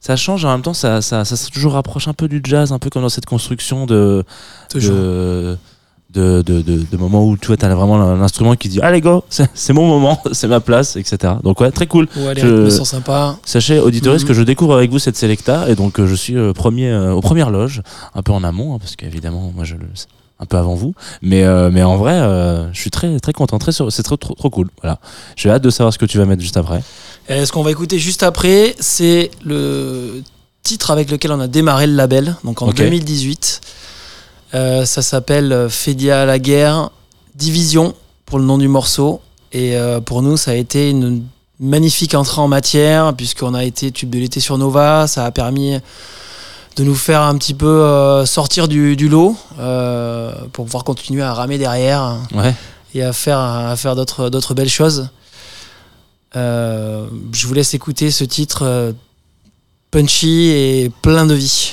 ça 0.00 0.16
change 0.16 0.44
en 0.44 0.50
même 0.52 0.62
temps 0.62 0.74
ça 0.74 1.02
ça 1.02 1.24
ça 1.24 1.36
se 1.36 1.50
toujours 1.50 1.72
rapproche 1.72 2.08
un 2.08 2.14
peu 2.14 2.28
du 2.28 2.40
jazz 2.44 2.72
un 2.72 2.78
peu 2.78 2.88
comme 2.90 3.02
dans 3.02 3.08
cette 3.08 3.26
construction 3.26 3.84
de 3.86 4.24
de 4.74 5.56
de, 6.14 6.40
de, 6.40 6.62
de, 6.62 6.84
de 6.90 6.96
moments 6.96 7.26
où 7.26 7.36
tu 7.36 7.48
vois 7.48 7.58
t'as 7.58 7.68
vraiment 7.74 7.98
l'instrument 8.14 8.56
qui 8.56 8.70
dit 8.70 8.80
allez 8.80 9.02
go 9.02 9.24
c'est 9.28 9.50
c'est 9.52 9.74
mon 9.74 9.86
moment 9.86 10.22
c'est 10.32 10.48
ma 10.48 10.60
place 10.60 10.96
etc 10.96 11.34
donc 11.44 11.60
ouais 11.60 11.70
très 11.70 11.86
cool. 11.86 12.08
Ouais, 12.16 12.32
les 12.34 12.40
Je- 12.40 12.46
rythmes 12.46 12.70
sont 12.70 12.84
sympas. 12.86 13.36
Sachez, 13.44 13.78
auditeurs, 13.78 14.14
Mhm. 14.14 14.24
que 14.24 14.32
je 14.34 14.42
découvre 14.42 14.74
avec 14.76 14.90
vous 14.90 14.98
cette 14.98 15.16
Selecta 15.18 15.68
et 15.68 15.74
donc 15.74 16.00
euh, 16.00 16.06
je 16.06 16.14
suis 16.14 16.36
euh, 16.36 16.54
premier, 16.54 16.88
euh, 16.90 17.12
aux 17.12 17.20
premières 17.20 17.50
loges, 17.50 17.82
un 18.14 18.22
peu 18.22 18.32
en 18.32 18.42
amont, 18.42 18.74
hein, 18.74 18.78
parce 18.80 18.96
qu'évidemment, 18.96 19.52
moi 19.54 19.64
je 19.64 19.74
le- 19.74 19.86
un 20.40 20.46
peu 20.46 20.56
avant 20.56 20.74
vous. 20.74 20.94
Mais, 21.22 21.42
euh, 21.44 21.70
mais 21.72 21.82
en 21.82 21.96
vrai, 21.96 22.12
euh, 22.14 22.72
je 22.72 22.80
suis 22.80 22.90
très, 22.90 23.18
très 23.20 23.32
content. 23.32 23.58
Très, 23.58 23.72
sur- 23.72 23.90
c'est 23.92 24.02
trop, 24.02 24.16
trop, 24.16 24.34
trop 24.34 24.50
cool. 24.50 24.68
Voilà. 24.82 24.98
J'ai 25.36 25.50
hâte 25.50 25.62
de 25.62 25.70
savoir 25.70 25.92
ce 25.92 25.98
que 25.98 26.06
tu 26.06 26.18
vas 26.18 26.24
mettre 26.26 26.42
juste 26.42 26.56
après. 26.56 26.82
Et 27.28 27.44
ce 27.44 27.52
qu'on 27.52 27.62
va 27.62 27.70
écouter 27.70 27.98
juste 27.98 28.22
après, 28.22 28.74
c'est 28.78 29.30
le 29.44 30.22
titre 30.62 30.90
avec 30.90 31.10
lequel 31.10 31.32
on 31.32 31.40
a 31.40 31.46
démarré 31.48 31.86
le 31.86 31.94
label, 31.94 32.36
donc 32.44 32.62
en 32.62 32.68
Ok. 32.68 32.76
2018. 32.76 33.60
Euh, 34.54 34.84
ça 34.86 35.02
s'appelle 35.02 35.52
euh, 35.52 35.68
Fédia 35.68 36.22
à 36.22 36.24
la 36.26 36.38
guerre, 36.38 36.90
Division 37.34 37.94
pour 38.26 38.38
le 38.38 38.44
nom 38.44 38.58
du 38.58 38.68
morceau. 38.68 39.20
Et 39.52 39.76
euh, 39.76 40.00
pour 40.00 40.22
nous, 40.22 40.36
ça 40.36 40.52
a 40.52 40.54
été 40.54 40.90
une 40.90 41.24
magnifique 41.60 42.14
entrée 42.14 42.40
en 42.40 42.48
matière, 42.48 43.14
puisqu'on 43.14 43.54
a 43.54 43.64
été 43.64 43.90
tube 43.90 44.10
de 44.10 44.18
l'été 44.18 44.40
sur 44.40 44.56
Nova. 44.58 45.06
Ça 45.06 45.24
a 45.24 45.30
permis 45.30 45.78
de 46.78 46.84
nous 46.84 46.94
faire 46.94 47.22
un 47.22 47.36
petit 47.36 47.54
peu 47.54 47.66
euh, 47.66 48.24
sortir 48.24 48.68
du, 48.68 48.94
du 48.94 49.08
lot 49.08 49.36
euh, 49.58 50.32
pour 50.52 50.64
pouvoir 50.64 50.84
continuer 50.84 51.22
à 51.22 51.34
ramer 51.34 51.58
derrière 51.58 52.16
Ouais. 52.32 52.54
et 52.94 53.02
à 53.02 53.12
faire, 53.12 53.38
à 53.40 53.74
faire 53.76 53.96
d'autres, 53.96 54.30
d'autres 54.30 54.54
belles 54.54 54.68
choses. 54.70 55.08
Euh, 56.36 57.06
je 57.32 57.46
vous 57.48 57.54
laisse 57.54 57.74
écouter 57.74 58.10
ce 58.12 58.22
titre 58.22 58.94
punchy 59.90 60.50
et 60.50 60.92
plein 61.02 61.26
de 61.26 61.34
vie. 61.34 61.72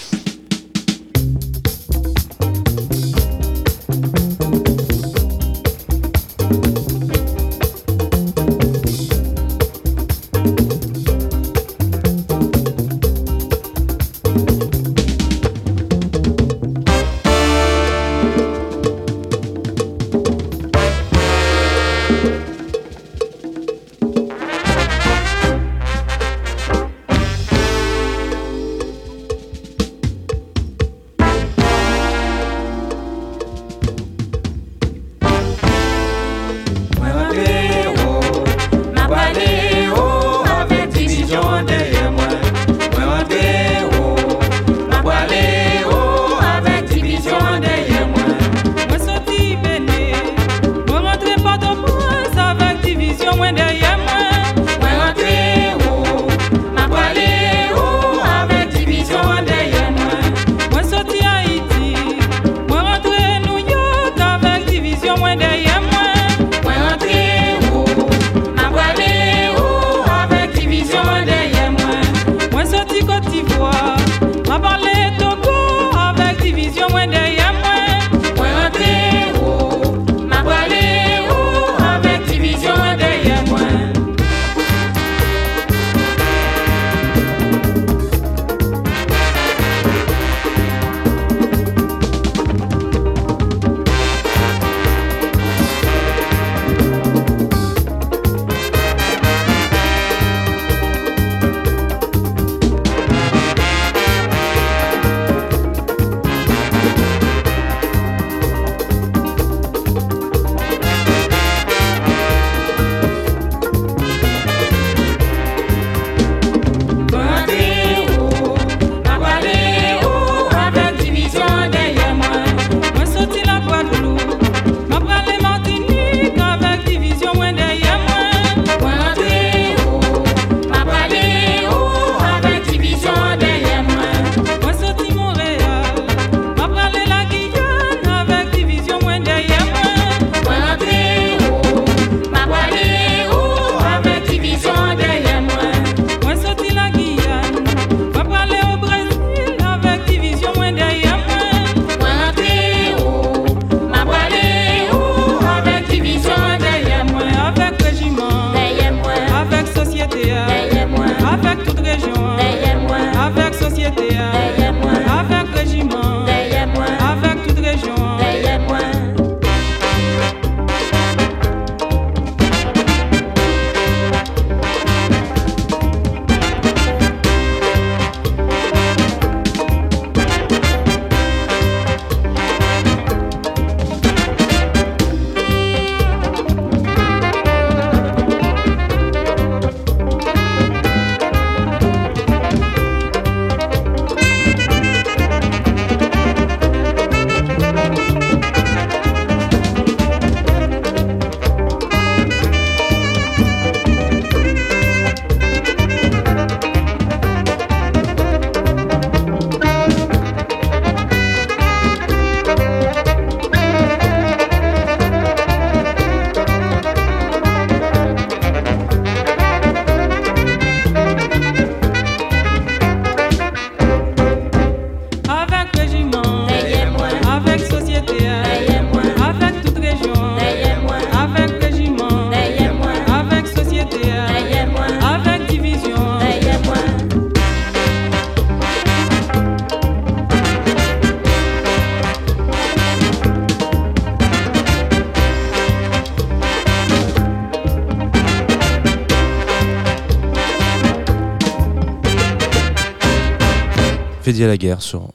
Fait 254.26 254.44
à 254.44 254.48
la 254.48 254.58
guerre 254.58 254.82
sur 254.82 255.10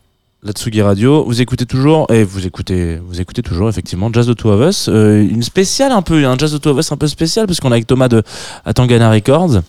la 0.44 0.52
Tsugi 0.52 0.82
Radio. 0.82 1.24
Vous 1.24 1.40
écoutez 1.40 1.66
toujours, 1.66 2.06
et 2.12 2.22
vous 2.22 2.46
écoutez, 2.46 2.96
vous 3.04 3.20
écoutez 3.20 3.42
toujours 3.42 3.68
effectivement 3.68 4.08
Jazz 4.12 4.24
de 4.28 4.34
Two 4.34 4.52
of 4.52 4.68
Us. 4.70 4.88
Euh, 4.88 5.20
une 5.28 5.42
spéciale 5.42 5.90
un 5.90 6.00
peu, 6.02 6.24
un 6.24 6.38
Jazz 6.38 6.52
de 6.52 6.58
Two 6.58 6.70
of 6.70 6.78
Us 6.78 6.92
un 6.92 6.96
peu 6.96 7.08
spécial, 7.08 7.48
parce 7.48 7.58
qu'on 7.58 7.70
est 7.70 7.74
avec 7.74 7.88
Thomas 7.88 8.06
de 8.06 8.22
Atangana 8.64 9.10
Records. 9.10 9.62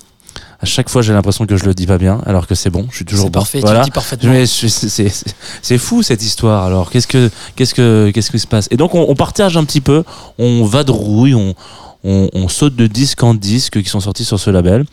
À 0.59 0.65
chaque 0.67 0.89
fois, 0.89 1.01
j'ai 1.01 1.11
l'impression 1.11 1.47
que 1.47 1.57
je 1.57 1.65
le 1.65 1.73
dis 1.73 1.87
pas 1.87 1.97
bien, 1.97 2.21
alors 2.27 2.45
que 2.45 2.53
c'est 2.53 2.69
bon, 2.69 2.85
je 2.91 2.97
suis 2.97 3.05
toujours 3.05 3.31
bon. 3.31 3.39
parfait, 3.39 3.57
tu 3.57 3.65
Voilà. 3.65 3.79
le 3.79 3.85
dis 3.85 3.89
parfaitement. 3.91 4.31
C'est- 4.45 5.77
fou 5.79 6.03
cette 6.03 6.21
histoire. 6.21 6.63
Alors 6.63 6.91
qu'est-ce 6.91 7.07
que 7.07 7.31
qu'est-ce 7.55 7.73
que 7.73 8.11
qu'est-ce 8.13 8.29
qui 8.29 8.37
se 8.37 8.45
passe? 8.45 8.67
Et 8.69 8.77
donc 8.77 8.93
on, 8.93 9.07
on 9.09 9.15
partage 9.15 9.57
un 9.57 9.63
petit 9.63 9.81
peu, 9.81 10.03
on 10.37 10.65
vadrouille, 10.65 11.33
on, 11.33 11.55
on, 12.03 12.29
on 12.31 12.47
saute 12.47 12.75
de 12.75 12.85
disque 12.85 13.23
en 13.23 13.33
disque 13.33 13.81
qui 13.81 13.89
sont 13.89 14.01
sortis 14.01 14.23
sur 14.23 14.39
ce 14.39 14.51
label. 14.51 14.85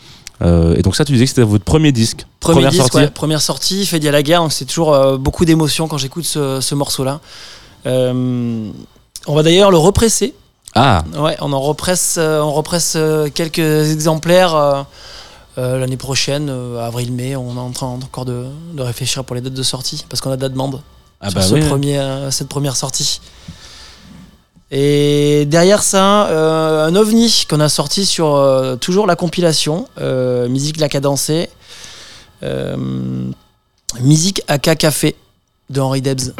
Euh, 0.43 0.77
et 0.77 0.83
donc 0.83 0.95
ça, 0.97 1.05
tu 1.05 1.13
disais 1.13 1.25
que 1.25 1.31
c'était 1.31 1.43
votre 1.43 1.65
premier 1.65 1.93
disque, 1.93 2.27
Premier 2.41 2.55
première 2.57 2.71
disque, 2.71 2.83
sortie. 2.83 2.97
ouais, 2.99 3.11
première 3.11 3.43
sortie, 3.43 3.87
fait 3.87 4.07
à 4.07 4.11
la 4.11 4.23
guerre, 4.23 4.41
donc 4.43 4.53
c'est 4.53 4.65
toujours 4.65 4.95
euh, 4.95 5.17
beaucoup 5.17 5.45
d'émotions 5.45 5.89
quand 5.89 5.99
j'écoute 5.99 6.25
ce, 6.25 6.61
ce 6.61 6.75
morceau-là. 6.75 7.21
Euh, 7.87 8.71
on 9.27 9.35
va 9.35 9.43
d'ailleurs 9.43 9.71
le 9.71 9.79
represser. 9.79 10.35
Ah, 10.75 11.03
Ouais, 11.19 11.37
on 11.41 11.53
en 11.53 11.61
represse, 11.61 12.19
on 12.19 12.53
represse 12.53 12.97
quelques 13.35 13.59
exemplaires 13.91 14.87
l'année 15.57 15.97
prochaine, 15.97 16.51
avril-mai. 16.81 17.35
On 17.35 17.57
est 17.57 17.59
en 17.59 17.71
train 17.71 17.89
encore 17.89 18.25
de, 18.25 18.47
de 18.75 18.83
réfléchir 18.83 19.25
pour 19.25 19.35
les 19.35 19.43
dates 19.43 19.55
de 19.55 19.63
sortie 19.63 20.05
parce 20.09 20.21
qu'on 20.21 20.31
a 20.31 20.37
de 20.37 20.43
la 20.43 20.49
demande 20.51 20.81
ah 21.21 21.31
sur 21.31 21.41
bah 21.41 21.45
ce 21.47 21.55
oui. 21.55 21.61
premier, 21.67 22.01
cette 22.31 22.49
première 22.49 22.77
sortie. 22.77 23.21
Et 24.71 25.47
derrière 25.47 25.83
ça, 25.83 26.27
euh, 26.29 26.87
un 26.87 26.95
ovni 26.95 27.47
qu'on 27.49 27.61
a 27.61 27.69
sorti 27.69 28.05
sur 28.05 28.35
euh, 28.35 28.77
toujours 28.77 29.07
la 29.07 29.17
compilation, 29.17 29.89
euh, 29.99 30.49
musique 30.49 30.79
la 30.79 30.89
cadencée, 30.89 31.49
musique 34.01 34.43
AK 34.47 34.77
Café 34.77 35.17
de 35.71 35.81
Henri 35.81 36.03
Debs. 36.03 36.35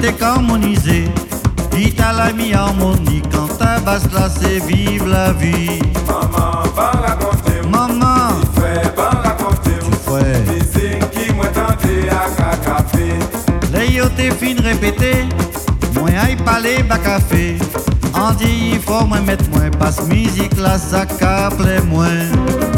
T'es 0.00 0.12
qu'à 0.12 0.32
harmoniser. 0.32 1.04
Dit 1.72 1.94
à 2.02 2.12
la 2.12 2.32
mi-harmonie, 2.32 3.22
quand 3.32 3.46
ta 3.58 3.78
basse 3.80 4.10
là 4.12 4.28
c'est 4.28 4.58
vive 4.66 5.06
la 5.06 5.32
vie. 5.32 5.80
Maman 6.06 6.62
va 6.74 6.90
raconter 7.06 7.60
ou, 7.64 7.68
Maman, 7.68 8.40
frère 8.54 8.92
va 8.96 9.10
raconter 9.10 9.76
ou, 9.86 9.90
petit 9.90 10.02
frère. 10.04 10.40
musique 10.48 11.10
qui 11.10 11.32
m'entendait 11.34 12.08
à 12.10 12.56
café. 12.56 13.12
Les 13.72 13.94
yo 13.94 14.04
t'es 14.16 14.30
fin 14.30 14.60
répété, 14.62 15.28
moi 15.94 16.10
aille 16.22 16.36
parler 16.36 16.82
bas 16.82 16.98
café. 16.98 17.56
On 18.14 18.32
dit 18.32 18.72
il 18.72 18.80
faut 18.80 19.06
moi 19.06 19.20
mettre 19.20 19.48
moins 19.50 19.70
passe 19.70 20.02
musique 20.08 20.58
là 20.58 20.76
ça 20.78 21.06
caple 21.06 21.82
moins. 21.88 22.69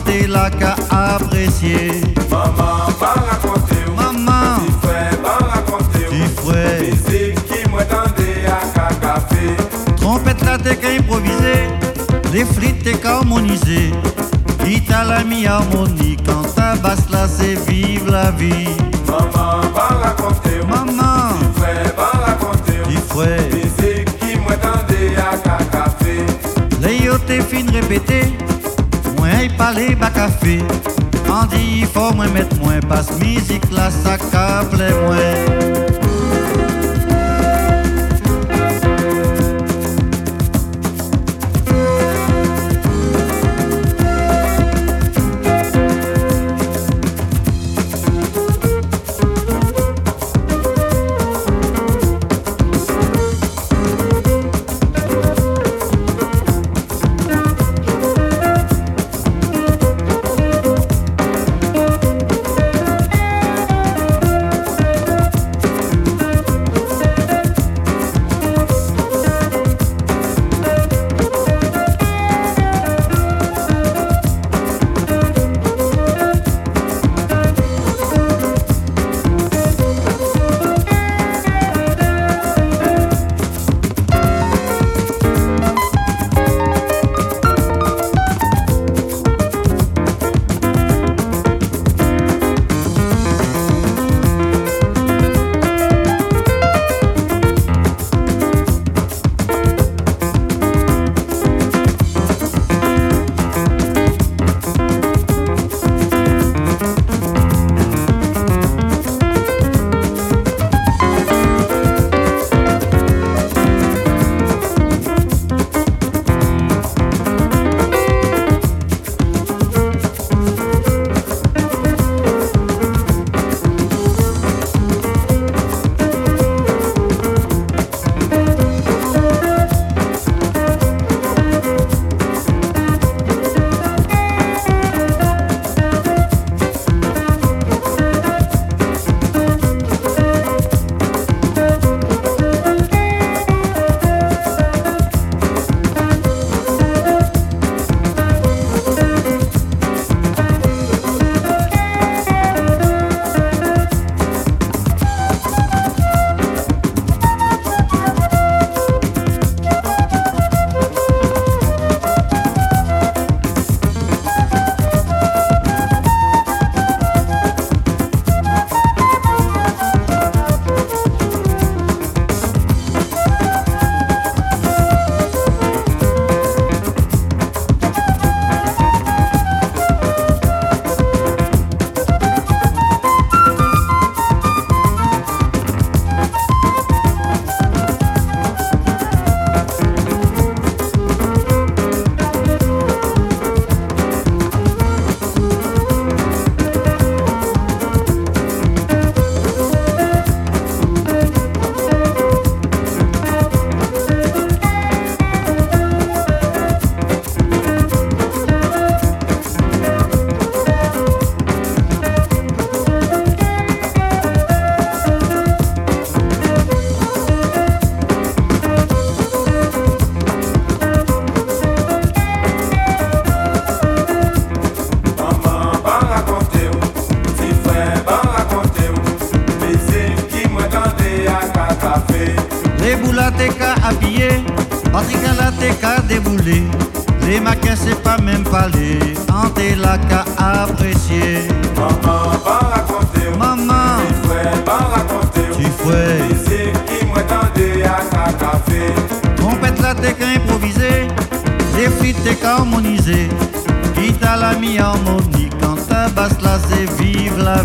Parler, 0.00 0.22
Ante 0.22 0.28
la 0.28 0.50
qu'à 0.50 0.76
apprécier. 0.90 2.00
Maman 2.30 2.90
va 3.00 3.14
raconter 3.30 3.84
Maman, 3.96 4.60
frère 4.82 5.18
va 5.22 5.46
raconter 5.46 6.06
petit 6.08 6.28
frère, 6.36 6.80
musique 6.80 7.44
qui 7.46 7.70
m'entendait 7.70 8.46
à 8.46 8.94
café. 8.94 9.56
trompette 9.96 10.44
là 10.44 10.58
t'es 10.58 10.76
qu'à 10.76 10.88
improviser, 10.90 11.68
les 12.32 12.44
frites 12.44 12.82
t'es 12.82 12.94
qu'à 12.94 13.16
harmoniser. 13.16 13.92
À 14.88 15.04
la 15.04 15.24
mi-harmonie, 15.24 16.16
quand 16.24 16.42
ta 16.54 16.74
basse 16.76 17.10
là 17.10 17.28
c'est 17.28 17.54
vive 17.68 18.10
la 18.10 18.30
vie. 18.30 18.68
Maman 19.06 19.60
va 19.74 19.88
raconter 20.02 20.60
Maman, 20.68 21.34
frère 21.54 21.92
va 21.96 22.24
raconter 22.24 22.78
petit 22.84 22.96
frère. 23.08 23.42
musique 23.52 24.18
qui 24.18 24.38
m'entendait 24.38 25.14
à 25.18 25.64
café. 25.64 26.24
Les 26.80 27.04
yo 27.04 27.18
t'es 27.18 27.40
fin 27.40 27.64
aille 29.36 29.48
parler 29.56 29.94
bas 29.94 30.10
café. 30.10 30.58
On 31.28 31.44
dit 31.46 31.80
il 31.80 31.86
faut 31.86 32.12
moins 32.14 32.28
mettre 32.28 32.56
moins 32.56 32.80
passe 32.80 33.18
musique 33.18 33.70
là 33.70 33.90
caple 34.30 34.82
moins. 35.04 35.75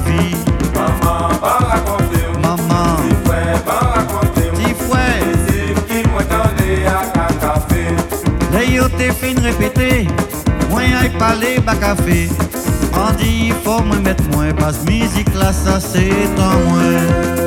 Vie. 0.05 0.35
Maman 0.73 1.29
va 1.41 1.53
raconter 1.71 2.25
Maman, 2.41 2.95
Petit 2.97 3.15
frère 3.25 3.59
va 3.65 3.79
raconter 3.95 4.49
petit 4.51 4.73
fouet. 4.73 5.19
Musique 5.27 5.85
qui 5.87 5.99
m'attendait 6.09 6.85
à 6.85 6.99
un 6.99 7.33
café 7.43 7.85
yo 8.75 8.87
t'es 8.97 9.11
fin 9.11 9.39
répété, 9.41 10.07
moi 10.69 10.81
aille 10.81 11.09
parler 11.17 11.59
bas 11.59 11.75
café. 11.75 12.29
On 12.93 13.13
dit 13.15 13.47
il 13.47 13.53
faut 13.63 13.81
mettre 14.01 14.23
moins, 14.31 14.53
parce 14.53 14.83
musique 14.83 15.33
là 15.33 15.51
ça 15.51 15.79
c'est 15.79 16.11
en 16.39 16.55
moins. 16.69 17.41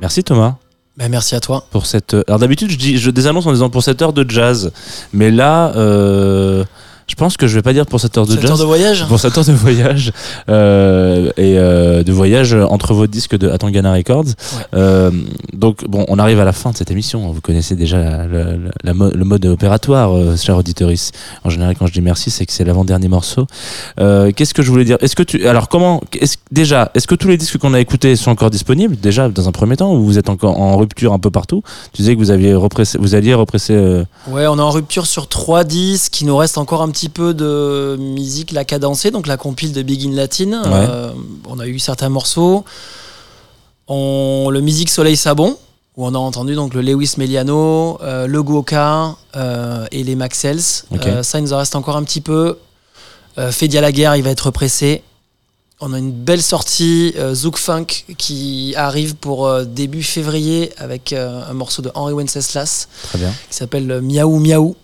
Merci 0.00 0.24
Thomas 0.24 0.61
Ben, 1.02 1.08
merci 1.08 1.34
à 1.34 1.40
toi. 1.40 1.66
pour 1.72 1.86
cette. 1.86 2.14
Alors 2.28 2.38
d'habitude, 2.38 2.70
je 2.70 2.76
dis, 2.78 2.96
je 2.96 3.10
désannonce 3.10 3.44
en 3.46 3.52
disant 3.52 3.70
pour 3.70 3.82
cette 3.82 4.00
heure 4.02 4.12
de 4.12 4.24
jazz, 4.30 4.70
mais 5.12 5.32
là, 5.32 5.72
euh, 5.74 6.62
pense 7.22 7.36
que 7.36 7.46
je 7.46 7.54
vais 7.54 7.62
pas 7.62 7.72
dire 7.72 7.86
pour 7.86 8.00
cette 8.00 8.18
heure 8.18 8.26
de 8.26 8.32
jazz. 8.40 8.58
de 8.58 8.64
voyage 8.64 9.06
Pour 9.06 9.20
cette 9.20 9.38
heure 9.38 9.44
de 9.44 9.52
voyage 9.52 10.10
euh, 10.48 11.30
et 11.36 11.56
euh, 11.56 12.02
de 12.02 12.12
voyage 12.12 12.52
entre 12.52 12.94
vos 12.94 13.06
disques 13.06 13.38
de 13.38 13.48
Atangana 13.48 13.92
Records. 13.92 14.32
Euh, 14.74 15.12
donc 15.52 15.88
bon, 15.88 16.04
on 16.08 16.18
arrive 16.18 16.40
à 16.40 16.44
la 16.44 16.52
fin 16.52 16.72
de 16.72 16.76
cette 16.76 16.90
émission. 16.90 17.30
Vous 17.30 17.40
connaissez 17.40 17.76
déjà 17.76 18.26
le 18.26 19.24
mode 19.24 19.46
opératoire, 19.46 20.36
cher 20.36 20.56
auditoris. 20.56 21.12
En 21.44 21.50
général, 21.50 21.76
quand 21.78 21.86
je 21.86 21.92
dis 21.92 22.00
merci, 22.00 22.28
c'est 22.30 22.44
que 22.44 22.52
c'est 22.52 22.64
l'avant-dernier 22.64 23.06
morceau. 23.06 23.46
Qu'est-ce 23.98 24.52
que 24.52 24.62
je 24.62 24.70
voulais 24.72 24.84
dire? 24.84 24.96
Est-ce 25.00 25.14
que 25.14 25.22
tu 25.22 25.46
alors 25.46 25.68
comment 25.68 26.00
est 26.20 26.36
déjà 26.50 26.90
est-ce 26.94 27.06
que 27.06 27.14
tous 27.14 27.28
les 27.28 27.36
disques 27.36 27.58
qu'on 27.58 27.74
a 27.74 27.78
écoutés 27.78 28.16
sont 28.16 28.32
encore 28.32 28.50
disponibles? 28.50 28.96
Déjà 28.96 29.28
dans 29.28 29.46
un 29.48 29.52
premier 29.52 29.76
temps 29.76 29.94
ou 29.94 30.02
vous 30.02 30.18
êtes 30.18 30.28
encore 30.28 30.58
en 30.60 30.76
rupture 30.76 31.12
un 31.12 31.20
peu 31.20 31.30
partout? 31.30 31.62
Tu 31.92 32.02
disais 32.02 32.14
que 32.14 32.18
vous 32.18 32.32
aviez 32.32 32.52
repressé, 32.54 32.98
vous 32.98 33.14
alliez 33.14 33.34
represser. 33.34 34.02
Ouais, 34.26 34.48
on 34.48 34.58
est 34.58 34.62
en 34.62 34.70
rupture 34.70 35.06
sur 35.06 35.28
trois 35.28 35.62
disques. 35.62 36.20
Il 36.20 36.26
nous 36.26 36.36
reste 36.36 36.58
encore 36.58 36.82
un 36.82 36.90
petit 36.90 37.11
peu 37.12 37.34
de 37.34 37.96
musique 37.98 38.52
la 38.52 38.64
cadencée, 38.64 39.10
donc 39.10 39.26
la 39.26 39.36
compile 39.36 39.72
de 39.72 39.82
Big 39.82 40.06
in 40.06 40.12
Latin. 40.12 40.62
Euh, 40.64 41.12
on 41.48 41.58
a 41.58 41.66
eu 41.66 41.78
certains 41.78 42.08
morceaux. 42.08 42.64
On, 43.88 44.48
le 44.50 44.60
Musique 44.60 44.90
Soleil 44.90 45.16
Sabon, 45.16 45.56
où 45.96 46.06
on 46.06 46.14
a 46.14 46.18
entendu 46.18 46.54
donc 46.54 46.74
le 46.74 46.80
Lewis 46.82 47.14
Meliano, 47.18 47.98
euh, 48.02 48.26
le 48.26 48.42
Goka 48.42 49.16
euh, 49.36 49.86
et 49.90 50.02
les 50.02 50.14
Maxels. 50.16 50.60
Ça, 50.60 51.38
il 51.38 51.42
nous 51.42 51.52
en 51.52 51.58
reste 51.58 51.76
encore 51.76 51.96
un 51.96 52.04
petit 52.04 52.20
peu. 52.20 52.58
Fédia 53.50 53.80
la 53.80 53.92
guerre, 53.92 54.16
il 54.16 54.22
va 54.22 54.30
être 54.30 54.50
pressé. 54.50 55.02
On 55.84 55.92
a 55.94 55.98
une 55.98 56.12
belle 56.12 56.44
sortie 56.44 57.12
euh, 57.18 57.34
Zouk 57.34 57.58
Funk 57.58 57.86
qui 58.16 58.72
arrive 58.76 59.16
pour 59.16 59.48
euh, 59.48 59.64
début 59.64 60.04
février 60.04 60.70
avec 60.78 61.12
euh, 61.12 61.42
un 61.50 61.54
morceau 61.54 61.82
de 61.82 61.90
Henry 61.96 62.12
Wenceslas 62.12 62.86
Très 63.08 63.18
bien. 63.18 63.32
qui 63.50 63.56
s'appelle 63.56 64.00
Miaou 64.00 64.38
Miaou. 64.38 64.76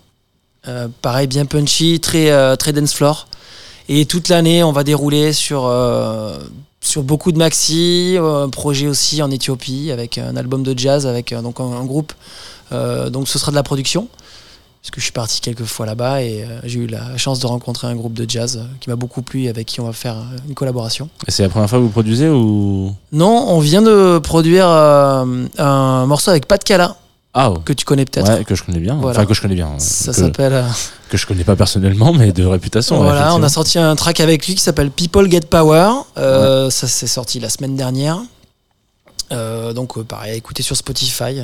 Euh, 0.67 0.87
pareil, 1.01 1.27
bien 1.27 1.45
punchy, 1.45 1.99
très, 1.99 2.31
euh, 2.31 2.55
très 2.55 2.73
dance 2.73 2.93
floor. 2.93 3.27
Et 3.87 4.05
toute 4.05 4.27
l'année, 4.29 4.63
on 4.63 4.71
va 4.71 4.83
dérouler 4.83 5.33
sur, 5.33 5.65
euh, 5.65 6.37
sur 6.81 7.01
beaucoup 7.01 7.31
de 7.31 7.37
maxi, 7.37 8.15
euh, 8.17 8.43
un 8.43 8.49
projet 8.49 8.87
aussi 8.87 9.21
en 9.23 9.31
Éthiopie 9.31 9.89
avec 9.91 10.17
un 10.17 10.35
album 10.35 10.63
de 10.63 10.77
jazz, 10.77 11.07
avec 11.07 11.31
euh, 11.33 11.41
donc 11.41 11.59
un, 11.59 11.63
un 11.63 11.85
groupe. 11.85 12.13
Donc 12.71 13.27
ce 13.27 13.39
sera 13.39 13.49
de 13.51 13.55
la 13.55 13.63
production. 13.63 14.07
Parce 14.81 14.91
que 14.91 14.99
je 15.01 15.05
suis 15.05 15.11
parti 15.11 15.41
quelques 15.41 15.65
fois 15.65 15.85
là-bas 15.85 16.21
et 16.21 16.45
j'ai 16.63 16.79
eu 16.79 16.87
la 16.87 17.17
chance 17.17 17.39
de 17.39 17.47
rencontrer 17.47 17.87
un 17.87 17.95
groupe 17.95 18.13
de 18.13 18.29
jazz 18.29 18.63
qui 18.79 18.89
m'a 18.89 18.95
beaucoup 18.95 19.21
plu 19.21 19.43
et 19.43 19.49
avec 19.49 19.65
qui 19.67 19.81
on 19.81 19.85
va 19.85 19.91
faire 19.91 20.15
une 20.47 20.53
collaboration. 20.53 21.09
Et 21.27 21.31
c'est 21.31 21.43
la 21.43 21.49
première 21.49 21.69
fois 21.69 21.79
que 21.79 21.83
vous 21.83 21.89
produisez 21.89 22.29
ou? 22.29 22.93
Non, 23.11 23.45
on 23.49 23.59
vient 23.59 23.81
de 23.81 24.19
produire 24.19 24.67
un 24.67 26.05
morceau 26.05 26.29
avec 26.29 26.47
Pat 26.47 26.63
Cala, 26.63 26.95
Ah. 27.41 27.51
oh. 27.51 27.59
que 27.59 27.71
tu 27.73 27.85
connais 27.85 28.05
peut-être. 28.05 28.29
Ouais, 28.29 28.43
que 28.43 28.53
je 28.53 28.63
connais 28.63 28.79
bien. 28.79 28.95
Voilà. 28.95 29.17
Enfin, 29.17 29.25
que 29.25 29.33
je 29.33 29.41
connais 29.41 29.55
bien. 29.55 29.69
Ça 29.77 30.11
que, 30.11 30.17
s'appelle. 30.17 30.53
euh, 30.53 30.67
que 31.09 31.17
je 31.17 31.25
connais 31.25 31.45
pas 31.45 31.55
personnellement, 31.55 32.11
mais 32.13 32.31
de 32.33 32.45
réputation. 32.45 33.01
Voilà, 33.01 33.33
on 33.33 33.41
a 33.43 33.49
sorti 33.49 33.79
un 33.79 33.95
track 33.95 34.19
avec 34.19 34.45
lui 34.45 34.55
qui 34.55 34.61
s'appelle 34.61 34.91
People 34.91 35.29
Get 35.31 35.41
Power. 35.49 35.89
Euh, 36.17 36.69
Ça 36.69 36.87
s'est 36.87 37.07
sorti 37.07 37.39
la 37.39 37.49
semaine 37.49 37.75
dernière. 37.77 38.19
Euh, 39.31 39.73
donc 39.73 40.01
pareil, 40.03 40.31
à 40.31 40.35
écouter 40.35 40.63
sur 40.63 40.75
Spotify. 40.75 41.41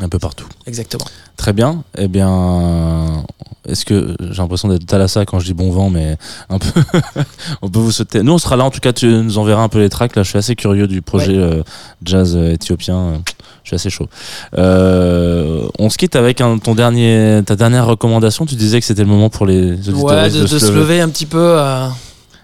Euh, 0.00 0.04
un 0.04 0.08
peu 0.08 0.18
partout. 0.18 0.46
exactement. 0.66 1.04
Très 1.36 1.52
bien. 1.52 1.84
Eh 1.96 2.08
bien, 2.08 3.24
est-ce 3.68 3.84
que 3.84 4.16
j'ai 4.20 4.42
l'impression 4.42 4.68
d'être 4.68 4.84
Thalassa 4.86 5.24
quand 5.24 5.38
je 5.38 5.44
dis 5.44 5.54
bon 5.54 5.70
vent, 5.70 5.88
mais 5.90 6.16
un 6.48 6.58
peu. 6.58 6.80
on 7.62 7.68
peut 7.70 7.78
vous 7.78 7.92
sauter. 7.92 8.22
Nous, 8.22 8.32
on 8.32 8.38
sera 8.38 8.56
là. 8.56 8.64
En 8.64 8.70
tout 8.70 8.80
cas, 8.80 8.92
tu 8.92 9.06
nous 9.06 9.38
enverras 9.38 9.62
un 9.62 9.68
peu 9.68 9.78
les 9.78 9.88
tracks. 9.88 10.16
Là, 10.16 10.24
je 10.24 10.30
suis 10.30 10.38
assez 10.38 10.56
curieux 10.56 10.88
du 10.88 11.00
projet 11.00 11.36
euh, 11.36 11.62
jazz 12.04 12.34
euh, 12.36 12.52
éthiopien. 12.54 13.22
Je 13.62 13.68
suis 13.68 13.74
assez 13.76 13.90
chaud. 13.90 14.08
Euh, 14.56 15.68
on 15.78 15.90
se 15.90 15.98
quitte 15.98 16.16
avec 16.16 16.40
un, 16.40 16.58
ton 16.58 16.74
dernier, 16.74 17.40
ta 17.46 17.54
dernière 17.56 17.86
recommandation. 17.86 18.46
Tu 18.46 18.54
disais 18.56 18.80
que 18.80 18.86
c'était 18.86 19.02
le 19.02 19.08
moment 19.08 19.30
pour 19.30 19.46
les 19.46 19.72
auditeurs 19.88 20.02
Ouais, 20.04 20.30
de, 20.30 20.40
de 20.42 20.46
se 20.58 20.72
lever 20.72 21.00
un 21.00 21.08
petit 21.08 21.26
peu. 21.26 21.38
euh, 21.38 21.88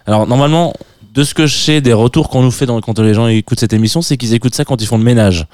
Alors 0.07 0.27
normalement, 0.27 0.73
de 1.15 1.23
ce 1.25 1.33
que 1.35 1.47
je 1.47 1.57
sais 1.57 1.81
des 1.81 1.93
retours 1.93 2.29
qu'on 2.29 2.43
nous 2.43 2.51
fait 2.51 2.67
dans, 2.67 2.81
quand 2.81 2.99
les 2.99 3.15
gens 3.15 3.27
écoutent 3.29 3.61
cette 3.61 3.73
émission, 3.73 4.03
c'est 4.03 4.17
qu'ils 4.17 4.35
écoutent 4.35 4.55
ça 4.55 4.65
quand 4.65 4.81
ils 4.83 4.87
font 4.87 4.99
le 4.99 5.05
ménage. 5.05 5.47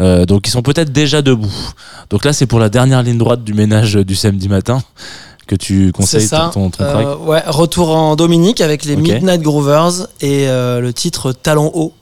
Euh, 0.00 0.26
donc 0.26 0.46
ils 0.46 0.50
sont 0.50 0.62
peut-être 0.62 0.92
déjà 0.92 1.22
debout. 1.22 1.52
Donc 2.10 2.24
là, 2.24 2.32
c'est 2.32 2.46
pour 2.46 2.58
la 2.58 2.68
dernière 2.68 3.02
ligne 3.02 3.16
droite 3.18 3.42
du 3.42 3.54
ménage 3.54 3.94
du 3.94 4.14
samedi 4.14 4.48
matin 4.48 4.82
que 5.46 5.56
tu 5.56 5.92
conseilles 5.92 6.26
ça. 6.26 6.50
ton, 6.52 6.68
ton 6.70 6.84
Euh, 6.84 7.02
track. 7.14 7.26
ouais, 7.26 7.42
retour 7.46 7.96
en 7.96 8.16
Dominique 8.16 8.60
avec 8.60 8.84
les. 8.84 8.96
Midnight 8.96 9.40
Groovers 9.40 10.06
et 10.20 10.46
euh, 10.48 10.80
le 10.80 10.92
titre 10.92 11.32
Talon 11.32 11.70
haut. 11.74 11.94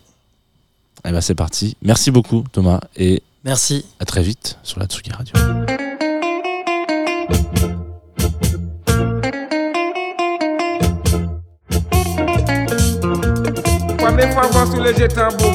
Eh 1.08 1.12
ben 1.12 1.20
c'est 1.20 1.36
parti. 1.36 1.76
Merci 1.82 2.10
beaucoup 2.10 2.42
Thomas 2.50 2.80
et 2.96 3.22
Merci. 3.44 3.84
à 4.00 4.04
très 4.04 4.22
vite 4.24 4.58
sur 4.64 4.80
la 4.80 4.86
Tsugi 4.86 5.12
Radio. 5.12 5.32
Première 14.16 14.32
fois 14.32 14.46
voir 14.50 14.66
sur 14.66 14.82
le 14.82 14.94
jet 14.94 15.08
tambour? 15.08 15.52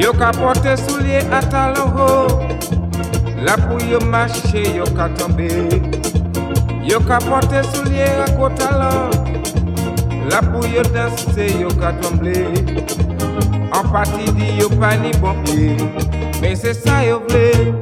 Yo 0.00 0.12
ka 0.12 0.30
porte 0.30 0.78
soulier 0.88 1.18
à 1.32 1.42
talon 1.42 1.90
haut. 1.98 2.28
La 3.42 3.56
pou 3.56 3.80
yo 3.90 3.98
marcher 4.02 4.76
yo 4.76 4.84
ka 4.94 5.08
tombe 5.18 5.48
Yo 6.84 7.00
ka 7.00 7.18
porte 7.18 7.58
soulier 7.74 8.14
à 8.24 8.30
gros 8.30 8.50
talon 8.50 9.10
La 10.30 10.42
pou 10.42 10.62
yo 10.64 10.84
danser 10.94 11.58
yo 11.60 11.74
ka 11.80 11.92
tombe 12.00 12.85
En 13.76 13.82
partie 13.88 14.32
dit 14.32 14.56
yo 14.58 14.70
pas 14.70 14.96
ni 14.96 15.10
bon 15.20 15.34
pied 15.44 15.76
Mais 16.40 16.54
c'est 16.54 16.72
ça 16.72 17.04
yo 17.04 17.20
vle. 17.28 17.74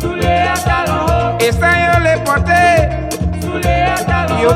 Soulier 0.00 0.46
à 0.48 0.54
talon 0.54 1.04
haut. 1.06 1.44
Et 1.44 1.52
ça 1.52 1.68
yo 1.84 2.02
les 2.02 2.18
porte. 2.24 2.58
Soulier 3.42 3.84
à 3.84 4.02
talon 4.02 4.34
haut. 4.34 4.42
Yo 4.42 4.50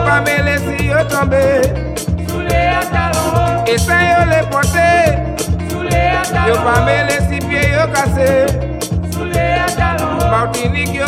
si 0.57 0.87
yo 0.87 0.97
tombe 1.05 1.45
Soulier 2.27 2.70
à 2.72 2.85
talon 2.87 3.27
haut. 3.35 3.64
Et 3.66 3.77
ça 3.77 3.93
yo 3.93 4.20
les 4.31 4.47
porte. 4.51 4.89
Soulier 5.68 6.09
à 6.09 6.25
talon 6.25 6.49
Yo 6.49 6.55
si 7.29 7.37
Soulier 9.12 9.55
à 9.61 9.70
talon 9.77 10.31
Martinique 10.31 10.95
yo 10.95 11.07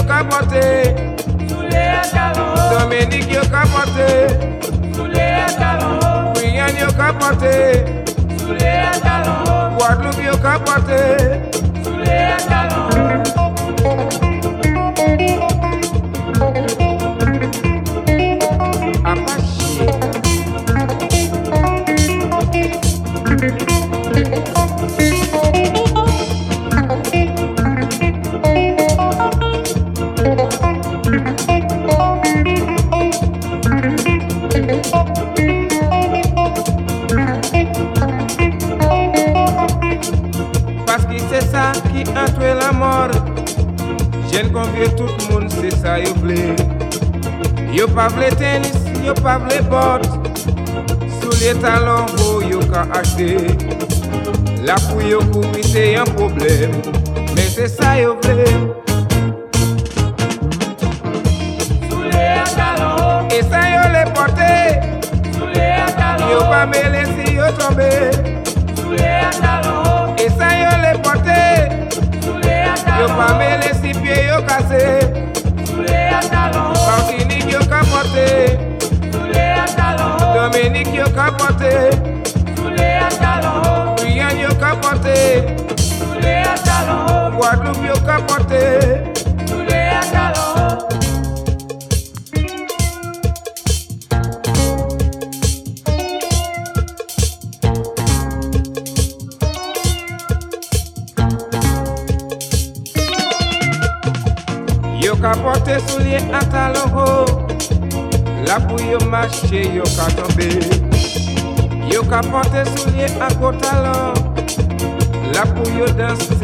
talon 2.13 2.45
haut. 2.53 2.79
Dominique 2.79 3.33
yo 3.33 3.41
ka 3.51 3.63
haut 6.77 6.81
Guyane 6.81 6.81
yo 6.81 6.89
ka 6.99 7.13
porte 7.13 7.55
Soulier 8.39 8.85
à 8.93 9.01
talon 9.01 9.45
haut 9.45 9.77
Guadeloupe 9.79 10.23
yo 10.25 10.37
ka 10.39 10.59
porte 10.59 11.01
Soulier 11.85 12.35
à 12.37 12.96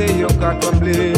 se 0.07 0.19
yo 0.19 0.29
ka 0.41 0.59
tremble 0.61 1.13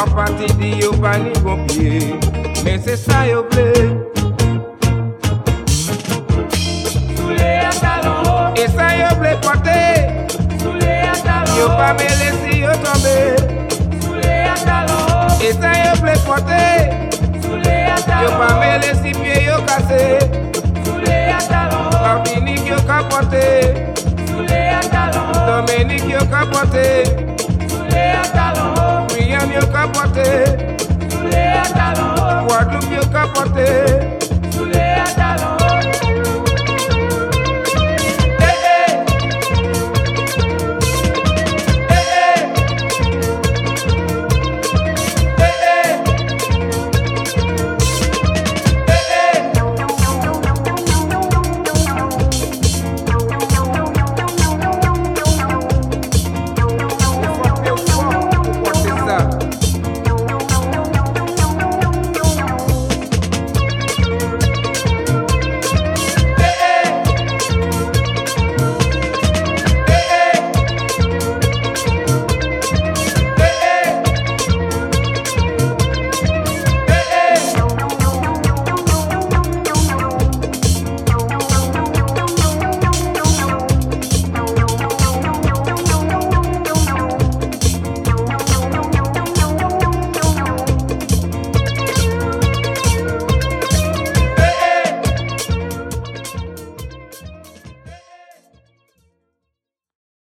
An 0.00 0.08
pati 0.14 0.46
di 0.58 0.70
yo 0.80 0.90
pa 1.02 1.16
ni 1.18 1.32
bon 1.44 1.66
pie 1.66 2.18
Men 2.64 2.82
se 2.82 2.96
sa 2.96 3.24
yo 3.26 3.42
ble 3.50 3.68
Soule 7.16 7.50
a 7.68 7.72
talon 7.82 8.18
ho. 8.26 8.36
E 8.62 8.64
sa 8.76 8.86
yo 9.00 9.10
ble 9.20 9.32
pote. 9.44 9.80
Soule 10.62 10.92
a 11.12 11.14
talon 11.26 11.52
ho. 11.52 11.58
Yo 11.58 11.66
pa 11.78 11.88
me 11.98 12.08
lesi 12.20 12.60
yo 12.64 12.72
tombe. 12.84 13.16
Soule 14.04 14.34
a 14.52 14.56
talon 14.68 15.02
ho. 15.08 15.18
E 15.48 15.52
sa 15.60 15.70
yo 15.82 15.92
ble 16.02 16.14
pote. 16.28 16.64
Soule 17.42 17.76
a 17.96 17.98
talon 18.08 18.20
ho 18.20 18.24
Yo 18.24 18.30
pa 18.40 18.48
me 18.60 18.70
lesi 18.84 19.12
pie 19.20 19.44
yo 19.48 19.58
kase. 19.68 20.02
Soule 20.84 21.16
a 21.36 21.40
talon 21.50 21.84
ho. 21.84 22.02
Parvinik 22.04 22.66
yo 22.72 22.80
ka 22.88 22.98
pote. 23.12 23.46
Soule 24.28 24.60
a 24.80 24.82
talon 24.94 25.32
ho. 25.32 25.46
Domenik 25.48 26.04
yo 26.16 26.24
ka 26.32 26.44
pote. 26.52 27.33
Soule 27.94 28.12
a 28.20 28.22
talon 28.34 29.06
Guyane 29.08 29.54
yo 29.54 29.66
ka 29.74 29.86
pote 29.94 30.26
Soule 31.10 31.42
a 31.62 31.64
talon 31.76 32.46
Guadeloupe 32.46 32.94
yo 32.98 33.04
ka 33.14 33.22
pote 33.34 33.68